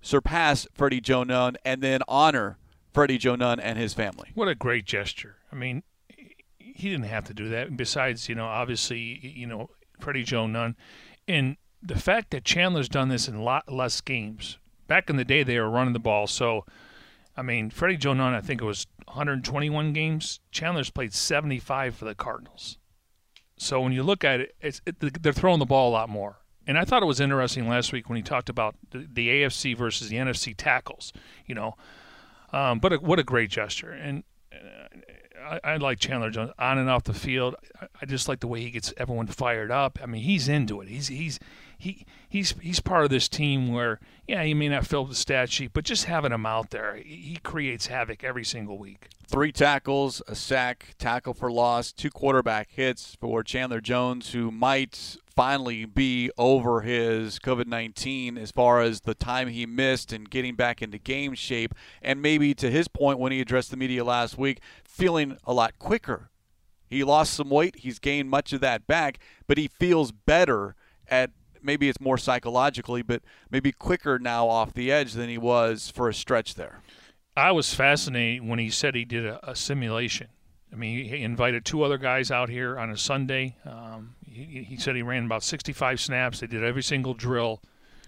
[0.02, 2.58] surpass Freddie Joe Nunn and then honor
[2.94, 4.32] Freddie Joe Nunn and his family.
[4.34, 5.38] What a great gesture.
[5.52, 5.84] I mean,
[6.58, 7.76] he didn't have to do that.
[7.76, 9.70] Besides, you know, obviously, you know,
[10.00, 10.76] Freddie Joe Nunn.
[11.28, 14.58] And the fact that Chandler's done this in a lot less games.
[14.88, 16.26] Back in the day, they were running the ball.
[16.26, 16.66] So,
[17.38, 20.40] I mean, Freddie Joe Nunn, I think it was 121 games.
[20.52, 22.78] Chandler's played 75 for the Cardinals.
[23.58, 26.38] So when you look at it, it's, it, they're throwing the ball a lot more.
[26.66, 29.76] And I thought it was interesting last week when he talked about the, the AFC
[29.76, 31.12] versus the NFC tackles.
[31.46, 31.76] You know,
[32.54, 33.92] um, but a, what a great gesture.
[33.92, 34.24] And
[34.54, 37.56] uh, I, I, like Chandler Jones on and off the field.
[37.82, 40.00] I, I just like the way he gets everyone fired up.
[40.02, 40.88] I mean, he's into it.
[40.88, 41.40] He's he's
[41.80, 45.50] he he's he's part of this team where yeah, he may not fill the stat
[45.52, 49.08] sheet, but just having him out there, he creates havoc every single week.
[49.26, 55.18] Three tackles, a sack, tackle for loss, two quarterback hits for Chandler Jones, who might
[55.36, 60.54] finally be over his COVID 19 as far as the time he missed and getting
[60.56, 61.74] back into game shape.
[62.02, 65.80] And maybe to his point when he addressed the media last week, feeling a lot
[65.80, 66.30] quicker.
[66.86, 70.76] He lost some weight, he's gained much of that back, but he feels better
[71.08, 71.32] at
[71.62, 76.10] maybe it's more psychologically, but maybe quicker now off the edge than he was for
[76.10, 76.82] a stretch there.
[77.36, 80.28] I was fascinated when he said he did a, a simulation.
[80.72, 83.56] I mean, he invited two other guys out here on a Sunday.
[83.66, 86.40] Um, he, he said he ran about 65 snaps.
[86.40, 87.62] They did every single drill.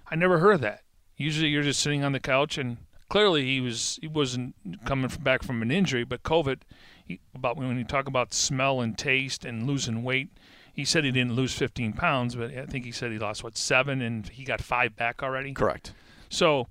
[0.09, 0.83] I never heard of that.
[1.17, 2.77] Usually, you're just sitting on the couch, and
[3.09, 6.03] clearly he was he wasn't coming back from an injury.
[6.03, 6.61] But COVID,
[7.05, 10.29] he, about when you talk about smell and taste and losing weight,
[10.73, 13.57] he said he didn't lose 15 pounds, but I think he said he lost what
[13.57, 15.53] seven, and he got five back already.
[15.53, 15.93] Correct.
[16.29, 16.67] So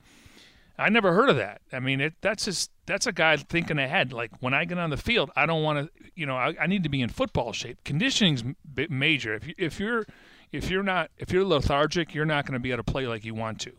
[0.79, 1.61] I never heard of that.
[1.73, 4.13] I mean, it, that's just that's a guy thinking ahead.
[4.13, 6.67] Like when I get on the field, I don't want to, you know, I, I,
[6.67, 7.85] need to be in football shape.
[7.85, 8.43] Conditioning's
[8.89, 9.35] major.
[9.35, 10.07] If you, if you're
[10.53, 13.25] if you're not if you're lethargic, you're not going to be able to play like
[13.25, 13.73] you want to.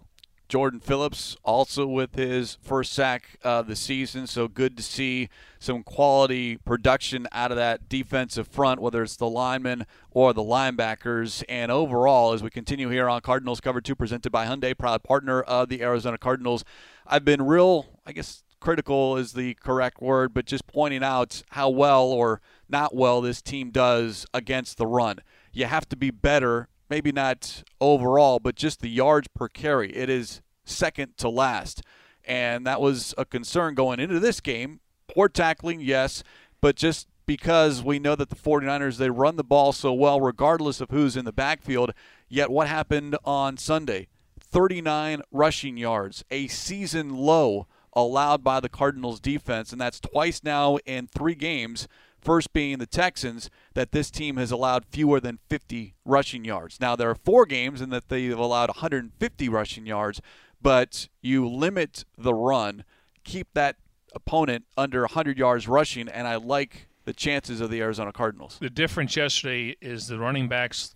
[0.52, 4.28] Jordan Phillips also with his first sack uh, of the season.
[4.28, 5.30] So good to see
[5.60, 11.42] some quality production out of that defensive front, whether it's the linemen or the linebackers.
[11.48, 15.42] And overall, as we continue here on Cardinals Cover 2, presented by Hyundai, proud partner
[15.42, 16.66] of the Arizona Cardinals,
[17.08, 21.70] I've been real, I guess critical is the correct word, but just pointing out how
[21.70, 25.20] well or not well this team does against the run.
[25.54, 29.96] You have to be better maybe not overall, but just the yards per carry.
[29.96, 31.82] It is second to last.
[32.26, 34.82] And that was a concern going into this game.
[35.08, 36.22] Poor tackling, yes,
[36.60, 40.82] but just because we know that the 49ers they run the ball so well regardless
[40.82, 41.94] of who's in the backfield.
[42.28, 44.08] Yet what happened on Sunday?
[44.42, 50.78] 39 rushing yards, a season low allowed by the Cardinals defense and that's twice now
[50.86, 51.88] in 3 games
[52.22, 56.80] First being the Texans, that this team has allowed fewer than 50 rushing yards.
[56.80, 60.22] Now, there are four games in that they've allowed 150 rushing yards,
[60.62, 62.84] but you limit the run,
[63.24, 63.78] keep that
[64.14, 68.58] opponent under 100 yards rushing, and I like the chances of the Arizona Cardinals.
[68.62, 70.94] The difference yesterday is the running backs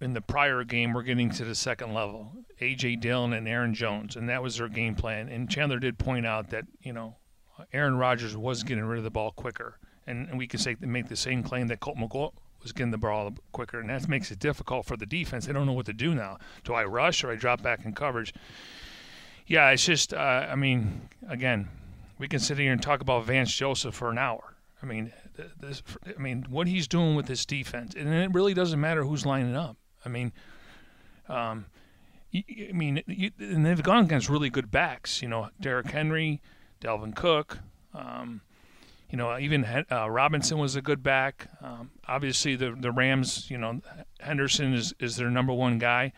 [0.00, 2.32] in the prior game were getting to the second level.
[2.60, 2.96] A.J.
[2.96, 5.28] Dillon and Aaron Jones, and that was their game plan.
[5.28, 7.16] And Chandler did point out that, you know,
[7.72, 11.08] Aaron Rodgers was getting rid of the ball quicker and, and we can say make
[11.08, 12.32] the same claim that Colt McCoy
[12.62, 15.46] was getting the ball quicker, and that makes it difficult for the defense.
[15.46, 16.38] They don't know what to do now.
[16.64, 18.34] Do I rush or I drop back in coverage?
[19.46, 21.68] Yeah, it's just, uh, I mean, again,
[22.18, 24.54] we can sit here and talk about Vance Joseph for an hour.
[24.82, 25.12] I mean,
[25.60, 29.24] this, I mean, what he's doing with this defense, and it really doesn't matter who's
[29.24, 29.76] lining up.
[30.04, 30.32] I mean,
[31.28, 31.66] um,
[32.34, 35.22] I mean, you, and they've gone against really good backs.
[35.22, 36.42] You know, Derrick Henry,
[36.80, 37.58] Dalvin Cook.
[37.94, 38.42] Um,
[39.10, 41.48] you know, even uh, Robinson was a good back.
[41.62, 43.80] Um, obviously, the the Rams, you know,
[44.20, 46.12] Henderson is, is their number one guy.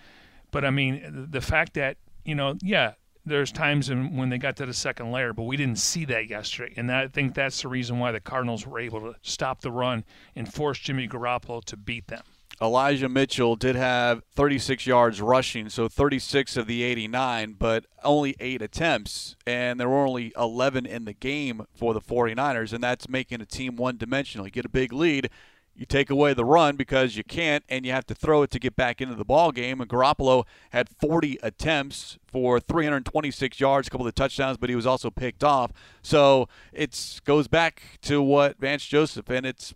[0.51, 2.95] But I mean, the fact that you know, yeah,
[3.27, 6.75] there's times when they got to the second layer, but we didn't see that yesterday,
[6.77, 9.71] and that, I think that's the reason why the Cardinals were able to stop the
[9.71, 12.23] run and force Jimmy Garoppolo to beat them.
[12.61, 18.61] Elijah Mitchell did have 36 yards rushing, so 36 of the 89, but only eight
[18.61, 23.41] attempts, and there were only 11 in the game for the 49ers, and that's making
[23.41, 24.47] a team one dimensional.
[24.47, 25.31] You get a big lead,
[25.79, 28.59] you take away the run because you can't, and you have to throw it to
[28.59, 29.81] get back into the ball game.
[29.81, 34.87] And Garoppolo had 40 attempts for 326 yards, a couple of touchdowns, but he was
[34.87, 35.71] also picked off.
[36.03, 39.73] So it goes back to what Vance Joseph, and it's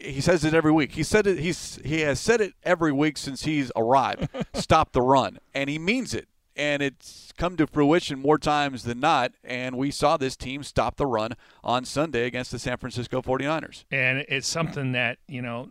[0.00, 0.92] he says it every week.
[0.92, 1.38] He said it.
[1.38, 4.28] He's he has said it every week since he's arrived.
[4.54, 8.98] Stop the run, and he means it and it's come to fruition more times than
[8.98, 9.32] not.
[9.44, 13.84] And we saw this team stop the run on Sunday against the San Francisco 49ers.
[13.92, 15.70] And it's something that, you know,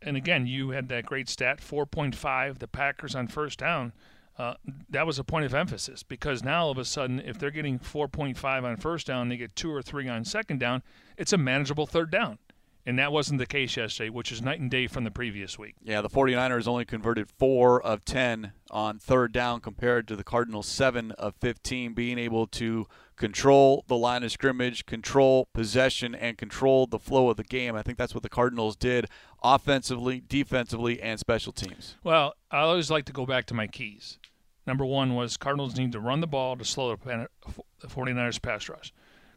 [0.00, 3.92] and again, you had that great stat 4.5, the Packers on first down.
[4.38, 4.54] Uh,
[4.88, 7.76] that was a point of emphasis because now all of a sudden, if they're getting
[7.80, 10.84] 4.5 on first down, they get two or three on second down,
[11.16, 12.38] it's a manageable third down.
[12.88, 15.74] And that wasn't the case yesterday, which is night and day from the previous week.
[15.84, 20.66] Yeah, the 49ers only converted 4 of 10 on third down compared to the Cardinals
[20.66, 26.86] 7 of 15, being able to control the line of scrimmage, control possession, and control
[26.86, 27.76] the flow of the game.
[27.76, 29.04] I think that's what the Cardinals did
[29.42, 31.96] offensively, defensively, and special teams.
[32.02, 34.18] Well, I always like to go back to my keys.
[34.66, 37.28] Number one was Cardinals need to run the ball to slow the
[37.86, 38.94] 49ers pass rush.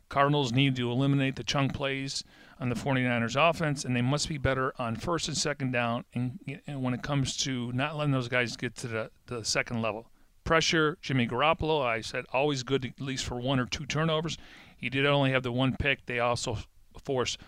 [0.07, 2.23] Cardinals need to eliminate the chunk plays
[2.62, 6.39] on the 49ers offense, and they must be better on first and second down and,
[6.68, 10.07] and when it comes to not letting those guys get to the, the second level.
[10.43, 14.38] Pressure, Jimmy Garoppolo, I said always good at least for one or two turnovers.
[14.78, 16.05] He did only have the one pick.
[16.05, 16.59] They also
[17.03, 17.39] forced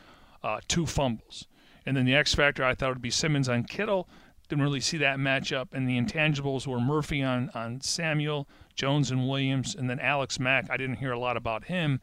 [0.43, 1.47] uh, two fumbles.
[1.86, 4.09] And then the X factor, I thought would be Simmons on Kittle.
[4.49, 5.74] Didn't really see that matchup.
[5.74, 10.70] And the intangibles were Murphy on, on Samuel, Jones and Williams, and then Alex Mack.
[10.72, 11.99] I didn't hear a lot about him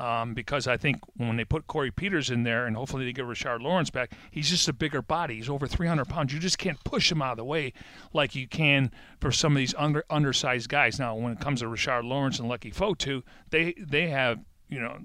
[0.00, 3.26] um, because I think when they put Corey Peters in there and hopefully they get
[3.26, 5.36] Rashard Lawrence back, he's just a bigger body.
[5.36, 6.32] He's over 300 pounds.
[6.32, 7.74] You just can't push him out of the way
[8.14, 8.90] like you can
[9.20, 10.98] for some of these under, undersized guys.
[10.98, 14.40] Now, when it comes to Rashard Lawrence and Leki Fotu, they they have
[14.70, 14.96] you know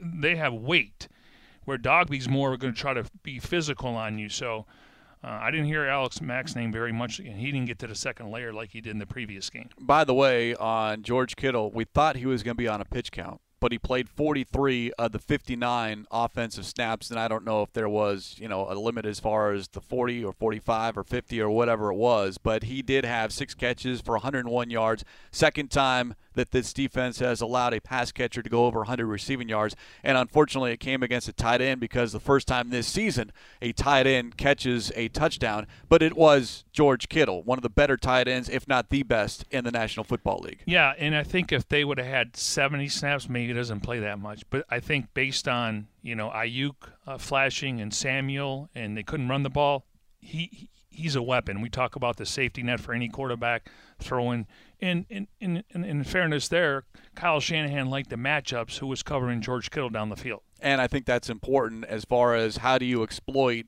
[0.00, 1.08] they have weight,
[1.64, 4.28] where Dogbe's more going to try to be physical on you.
[4.30, 4.66] So.
[5.22, 7.94] Uh, I didn't hear Alex Mack's name very much, and he didn't get to the
[7.94, 9.68] second layer like he did in the previous game.
[9.78, 12.86] By the way, on George Kittle, we thought he was going to be on a
[12.86, 17.62] pitch count but he played 43 of the 59 offensive snaps, and I don't know
[17.62, 21.04] if there was, you know, a limit as far as the 40 or 45 or
[21.04, 25.04] 50 or whatever it was, but he did have six catches for 101 yards.
[25.30, 29.48] Second time that this defense has allowed a pass catcher to go over 100 receiving
[29.48, 29.74] yards.
[30.02, 33.72] And unfortunately, it came against a tight end because the first time this season a
[33.72, 38.28] tight end catches a touchdown, but it was George Kittle, one of the better tight
[38.28, 40.62] ends, if not the best, in the National Football League.
[40.66, 43.98] Yeah, and I think if they would have had 70 snaps, maybe he doesn't play
[44.00, 44.48] that much.
[44.50, 46.74] But I think based on, you know, Aiyuk
[47.06, 49.84] uh, flashing and Samuel, and they couldn't run the ball,
[50.20, 51.60] he he's a weapon.
[51.60, 54.46] We talk about the safety net for any quarterback throwing.
[54.80, 59.70] In, in, in, in fairness, there, Kyle Shanahan liked the matchups who was covering George
[59.70, 60.40] Kittle down the field.
[60.60, 63.66] And I think that's important as far as how do you exploit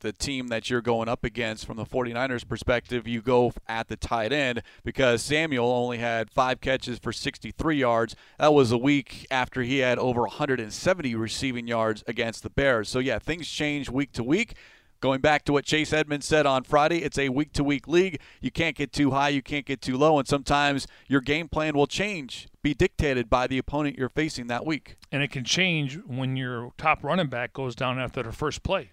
[0.00, 3.96] the team that you're going up against from the 49ers perspective, you go at the
[3.96, 8.14] tight end because Samuel only had five catches for 63 yards.
[8.38, 12.88] That was a week after he had over 170 receiving yards against the Bears.
[12.88, 14.54] So, yeah, things change week to week.
[15.00, 18.20] Going back to what Chase Edmonds said on Friday, it's a week to week league.
[18.40, 21.74] You can't get too high, you can't get too low, and sometimes your game plan
[21.74, 24.96] will change, be dictated by the opponent you're facing that week.
[25.12, 28.90] And it can change when your top running back goes down after the first play.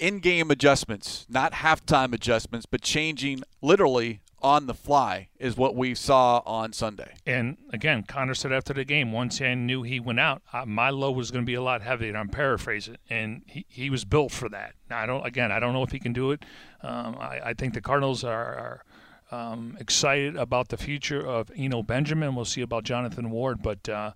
[0.00, 5.94] In game adjustments, not halftime adjustments, but changing literally on the fly is what we
[5.94, 7.14] saw on Sunday.
[7.26, 10.90] And again, Conner said after the game, once I knew he went out, uh, my
[10.90, 12.16] low was going to be a lot heavier.
[12.16, 14.74] I'm paraphrasing, and he, he was built for that.
[14.90, 16.44] Now, I don't again, I don't know if he can do it.
[16.82, 18.82] Um, I, I, think the Cardinals are,
[19.30, 22.34] are um, excited about the future of Eno Benjamin.
[22.34, 24.12] We'll see about Jonathan Ward, but uh,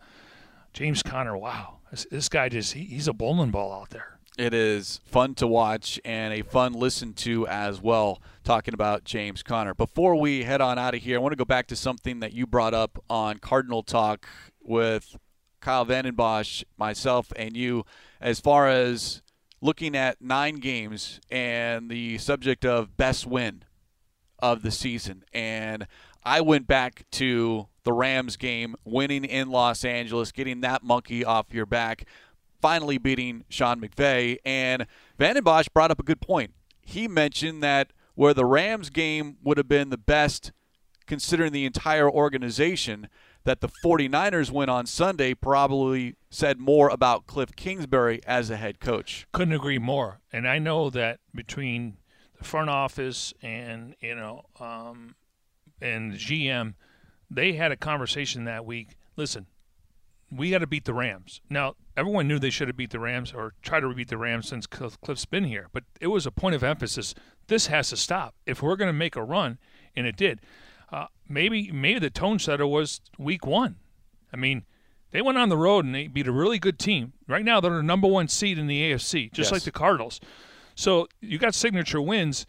[0.72, 4.15] James Conner, wow, this, this guy just he, he's a bowling ball out there.
[4.36, 9.42] It is fun to watch and a fun listen to as well, talking about James
[9.42, 9.72] Conner.
[9.72, 12.34] Before we head on out of here, I want to go back to something that
[12.34, 14.28] you brought up on Cardinal Talk
[14.60, 15.16] with
[15.60, 17.86] Kyle Vanden Bosch, myself, and you,
[18.20, 19.22] as far as
[19.62, 23.62] looking at nine games and the subject of best win
[24.38, 25.24] of the season.
[25.32, 25.86] And
[26.22, 31.54] I went back to the Rams game, winning in Los Angeles, getting that monkey off
[31.54, 32.04] your back
[32.60, 34.38] finally beating Sean McVay.
[34.44, 34.86] And
[35.18, 36.52] Vanden Bosch brought up a good point.
[36.80, 40.52] He mentioned that where the Rams game would have been the best
[41.06, 43.08] considering the entire organization,
[43.44, 48.80] that the 49ers win on Sunday probably said more about Cliff Kingsbury as a head
[48.80, 49.26] coach.
[49.32, 50.20] Couldn't agree more.
[50.32, 51.98] And I know that between
[52.38, 55.14] the front office and, you know, um,
[55.80, 56.74] and GM,
[57.30, 58.96] they had a conversation that week.
[59.16, 59.46] Listen,
[60.30, 61.40] we got to beat the Rams.
[61.48, 64.48] Now, everyone knew they should have beat the Rams or tried to beat the Rams
[64.48, 67.14] since Cliff's been here, but it was a point of emphasis.
[67.46, 69.58] This has to stop if we're going to make a run,
[69.94, 70.40] and it did.
[70.92, 73.76] Uh, maybe maybe the tone setter was week one.
[74.32, 74.64] I mean,
[75.12, 77.12] they went on the road and they beat a really good team.
[77.28, 79.52] Right now, they're the number one seed in the AFC, just Yes.
[79.52, 80.20] like the Cardinals.
[80.74, 82.46] So you got signature wins.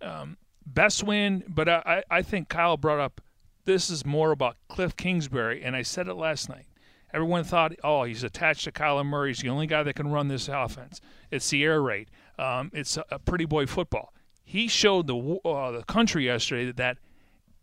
[0.00, 3.20] Um, best win, but I, I I think Kyle brought up
[3.64, 6.66] this is more about Cliff Kingsbury, and I said it last night.
[7.12, 9.30] Everyone thought, oh, he's attached to Kyler Murray.
[9.30, 11.00] He's the only guy that can run this offense.
[11.30, 12.10] It's the air raid.
[12.38, 14.12] Um, it's a, a pretty boy football.
[14.44, 16.98] He showed the uh, the country yesterday that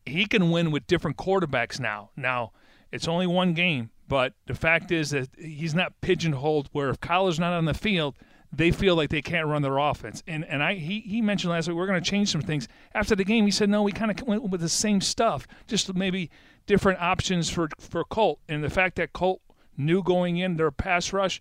[0.05, 2.11] he can win with different quarterbacks now.
[2.15, 2.51] Now,
[2.91, 7.39] it's only one game, but the fact is that he's not pigeonholed where if Kyler's
[7.39, 8.15] not on the field,
[8.57, 10.23] they feel like they can't run their offense.
[10.27, 12.67] And and I he, he mentioned last week we're going to change some things.
[12.93, 15.93] After the game, he said no, we kind of went with the same stuff, just
[15.93, 16.29] maybe
[16.65, 18.39] different options for for Colt.
[18.47, 19.41] And the fact that Colt
[19.77, 21.39] knew going in their pass rush,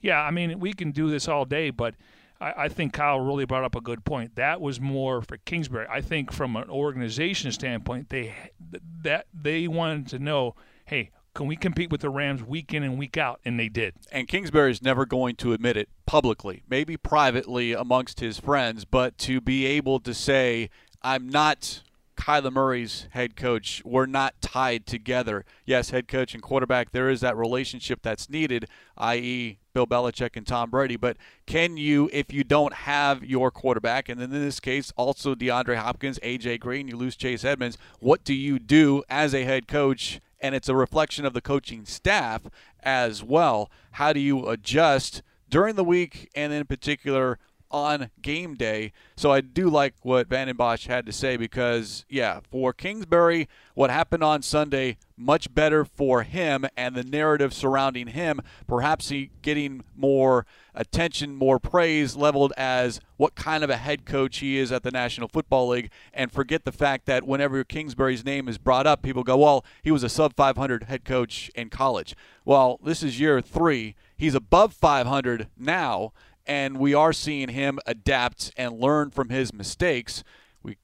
[0.00, 1.94] yeah, I mean we can do this all day, but
[2.40, 4.36] I, I think Kyle really brought up a good point.
[4.36, 5.86] That was more for Kingsbury.
[5.90, 8.34] I think from an organization standpoint, they
[9.02, 10.54] that they wanted to know,
[10.86, 13.40] hey, can we compete with the Rams week in and week out?
[13.44, 13.94] And they did.
[14.12, 19.18] and Kingsbury is never going to admit it publicly, maybe privately amongst his friends, but
[19.18, 20.70] to be able to say,
[21.02, 21.82] I'm not
[22.16, 23.82] Kyler Murray's head coach.
[23.84, 25.44] We're not tied together.
[25.64, 30.46] Yes, head coach and quarterback, there is that relationship that's needed, i.e., Bill Belichick and
[30.46, 30.96] Tom Brady.
[30.96, 31.16] But
[31.46, 35.76] can you, if you don't have your quarterback, and then in this case, also DeAndre
[35.76, 36.58] Hopkins, A.J.
[36.58, 40.20] Green, you lose Chase Edmonds, what do you do as a head coach?
[40.44, 42.42] And it's a reflection of the coaching staff
[42.82, 43.70] as well.
[43.92, 47.38] How do you adjust during the week and in particular
[47.74, 48.92] on game day?
[49.16, 53.90] So I do like what Vanden Bosch had to say because, yeah, for Kingsbury, what
[53.90, 58.40] happened on Sunday, much better for him and the narrative surrounding him.
[58.68, 64.38] Perhaps he getting more attention, more praise leveled as what kind of a head coach
[64.38, 68.48] he is at the National Football League, and forget the fact that whenever Kingsbury's name
[68.48, 72.14] is brought up, people go, well, he was a sub 500 head coach in college.
[72.44, 73.94] Well, this is year three.
[74.16, 76.12] He's above 500 now,
[76.46, 80.22] and we are seeing him adapt and learn from his mistakes.
[80.62, 80.76] We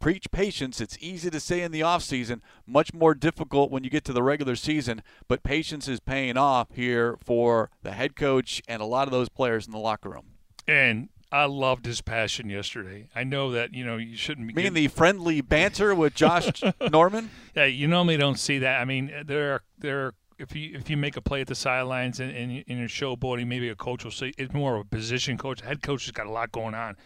[0.00, 0.80] preach patience.
[0.80, 4.22] It's easy to say in the offseason, much more difficult when you get to the
[4.22, 9.08] regular season, but patience is paying off here for the head coach and a lot
[9.08, 10.26] of those players in the locker room.
[10.66, 13.08] And I loved his passion yesterday.
[13.14, 14.54] I know that you know you shouldn't be.
[14.54, 17.28] mean getting- the friendly banter with Josh Norman?
[17.54, 18.80] Yeah, you normally don't see that.
[18.80, 21.54] I mean, there are there are, if you if you make a play at the
[21.54, 24.84] sidelines and, and, and you're showboating, maybe a coach will say it's more of a
[24.84, 25.60] position coach.
[25.60, 26.96] Head coach has got a lot going on,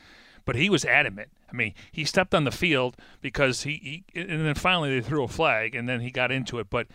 [0.44, 1.30] but he was adamant.
[1.50, 5.24] I mean, he stepped on the field because he, he and then finally they threw
[5.24, 6.86] a flag and then he got into it, but.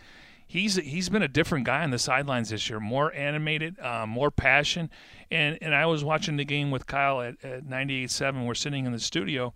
[0.50, 4.30] He's he's been a different guy on the sidelines this year, more animated, uh, more
[4.30, 4.88] passion,
[5.30, 8.46] and and I was watching the game with Kyle at, at 98.7.
[8.46, 9.52] We're sitting in the studio,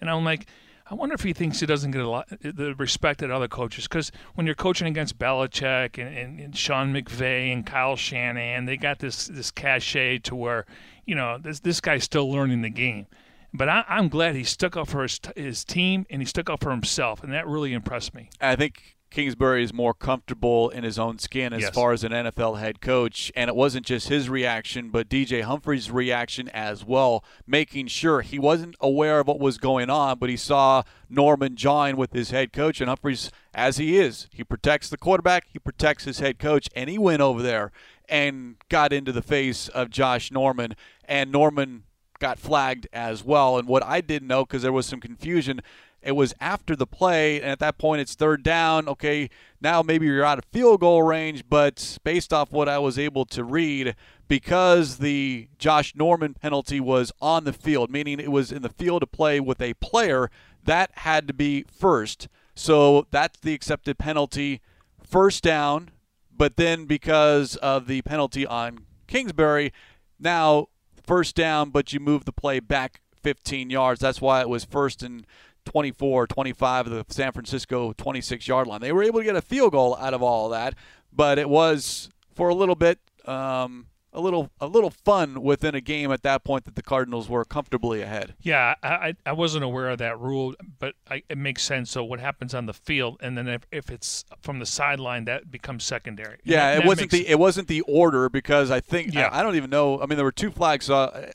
[0.00, 0.46] and I'm like,
[0.90, 3.84] I wonder if he thinks he doesn't get a lot the respect that other coaches.
[3.84, 8.76] Because when you're coaching against Belichick and, and, and Sean McVay and Kyle Shanahan, they
[8.76, 10.66] got this this cachet to where,
[11.06, 13.06] you know, this this guy's still learning the game.
[13.54, 16.60] But I, I'm glad he stuck up for his his team and he stuck up
[16.60, 18.28] for himself, and that really impressed me.
[18.40, 21.74] I think Kingsbury is more comfortable in his own skin as Yes.
[21.74, 23.32] far as an NFL head coach.
[23.34, 28.38] And it wasn't just his reaction, but DJ Humphries' reaction as well, making sure he
[28.38, 32.52] wasn't aware of what was going on, but he saw Norman join with his head
[32.52, 32.80] coach.
[32.80, 36.88] And Humphries, as he is, he protects the quarterback, he protects his head coach, and
[36.88, 37.72] he went over there
[38.08, 40.74] and got into the face of Josh Norman.
[41.04, 41.82] And Norman
[42.20, 43.58] got flagged as well.
[43.58, 45.60] And what I didn't know, because there was some confusion,
[46.02, 48.88] it was after the play, and at that point it's third down.
[48.88, 49.28] Okay,
[49.60, 53.24] now maybe you're out of field goal range, but based off what I was able
[53.26, 53.94] to read,
[54.28, 59.02] because the Josh Norman penalty was on the field, meaning it was in the field
[59.02, 60.30] of play with a player,
[60.64, 62.28] that had to be first.
[62.54, 64.60] So that's the accepted penalty,
[65.02, 65.90] first down.
[66.34, 69.72] But then because of the penalty on Kingsbury,
[70.18, 70.68] now
[71.02, 74.00] first down, but you move the play back 15 yards.
[74.00, 75.26] That's why it was first and
[75.64, 78.80] 24, 25 of the San Francisco 26 yard line.
[78.80, 80.74] They were able to get a field goal out of all of that,
[81.12, 82.98] but it was for a little bit.
[83.26, 87.28] Um, a little, a little fun within a game at that point that the Cardinals
[87.28, 88.34] were comfortably ahead.
[88.40, 91.90] Yeah, I, I, wasn't aware of that rule, but I, it makes sense.
[91.90, 95.50] So what happens on the field, and then if, if it's from the sideline, that
[95.50, 96.38] becomes secondary.
[96.42, 99.28] Yeah, That- it that wasn't the it wasn't the order because I think Yeah.
[99.28, 100.00] I, I don't even know.
[100.00, 100.86] I mean, there were two flags.
[100.86, 101.30] So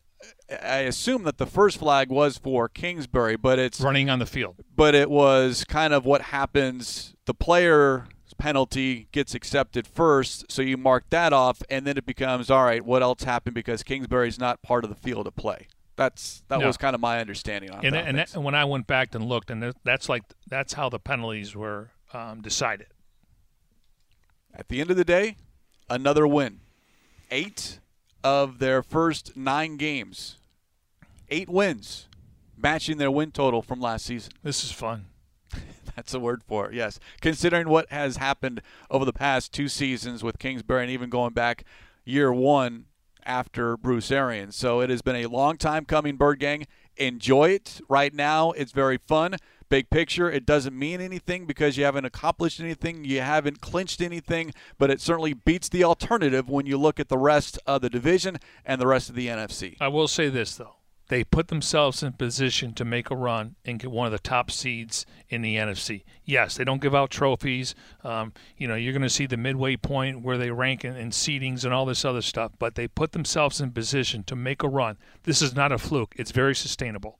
[0.50, 4.56] I, assume that the first flag was for Kingsbury, but it's running on the field.
[4.76, 7.16] but it was kind of what happens.
[7.26, 8.04] The player's
[8.38, 12.86] penalty gets accepted first, so you mark that off, and then it becomes all right.
[12.86, 15.68] What else happened because Kingsbury's not part of the field of play?
[15.96, 16.68] That's that No.
[16.68, 18.06] was kind of my understanding on And, that.
[18.06, 21.56] and, and when I went back and looked, and that's like that's how the penalties
[21.56, 22.88] were um, decided.
[24.54, 25.38] At the end of the day,
[25.90, 26.60] another win.
[27.32, 27.80] Eight
[28.26, 30.38] of their first nine games,
[31.30, 32.08] eight wins,
[32.58, 34.34] matching their win total from last season.
[34.44, 35.06] This is fun.
[35.96, 37.00] That's a word for it, yes.
[37.22, 41.66] Considering what has happened over the past two seasons with Kingsbury and even going back
[42.04, 42.86] year one
[43.24, 44.56] after Bruce Arians.
[44.56, 46.66] So it has been a long time coming, Bird Gang.
[46.98, 48.52] Enjoy it right now.
[48.52, 49.36] It's very fun.
[49.68, 54.54] Big picture, it doesn't mean anything because you haven't accomplished anything, you haven't clinched anything,
[54.78, 58.38] but it certainly beats the alternative when you look at the rest of the division
[58.64, 59.76] and the rest of the NFC.
[59.82, 60.76] I will say this though.
[61.08, 64.50] They put themselves in position to make a run and get one of the top
[64.50, 66.04] seeds in the NFC.
[66.24, 67.76] Yes, they don't give out trophies.
[68.04, 71.12] Um, you know, you're going to see the midway point where they rank in, in
[71.12, 74.68] seedings and all this other stuff, but they put themselves in position to make a
[74.68, 74.98] run.
[75.24, 76.16] This is not a fluke.
[76.18, 77.20] It's very sustainable.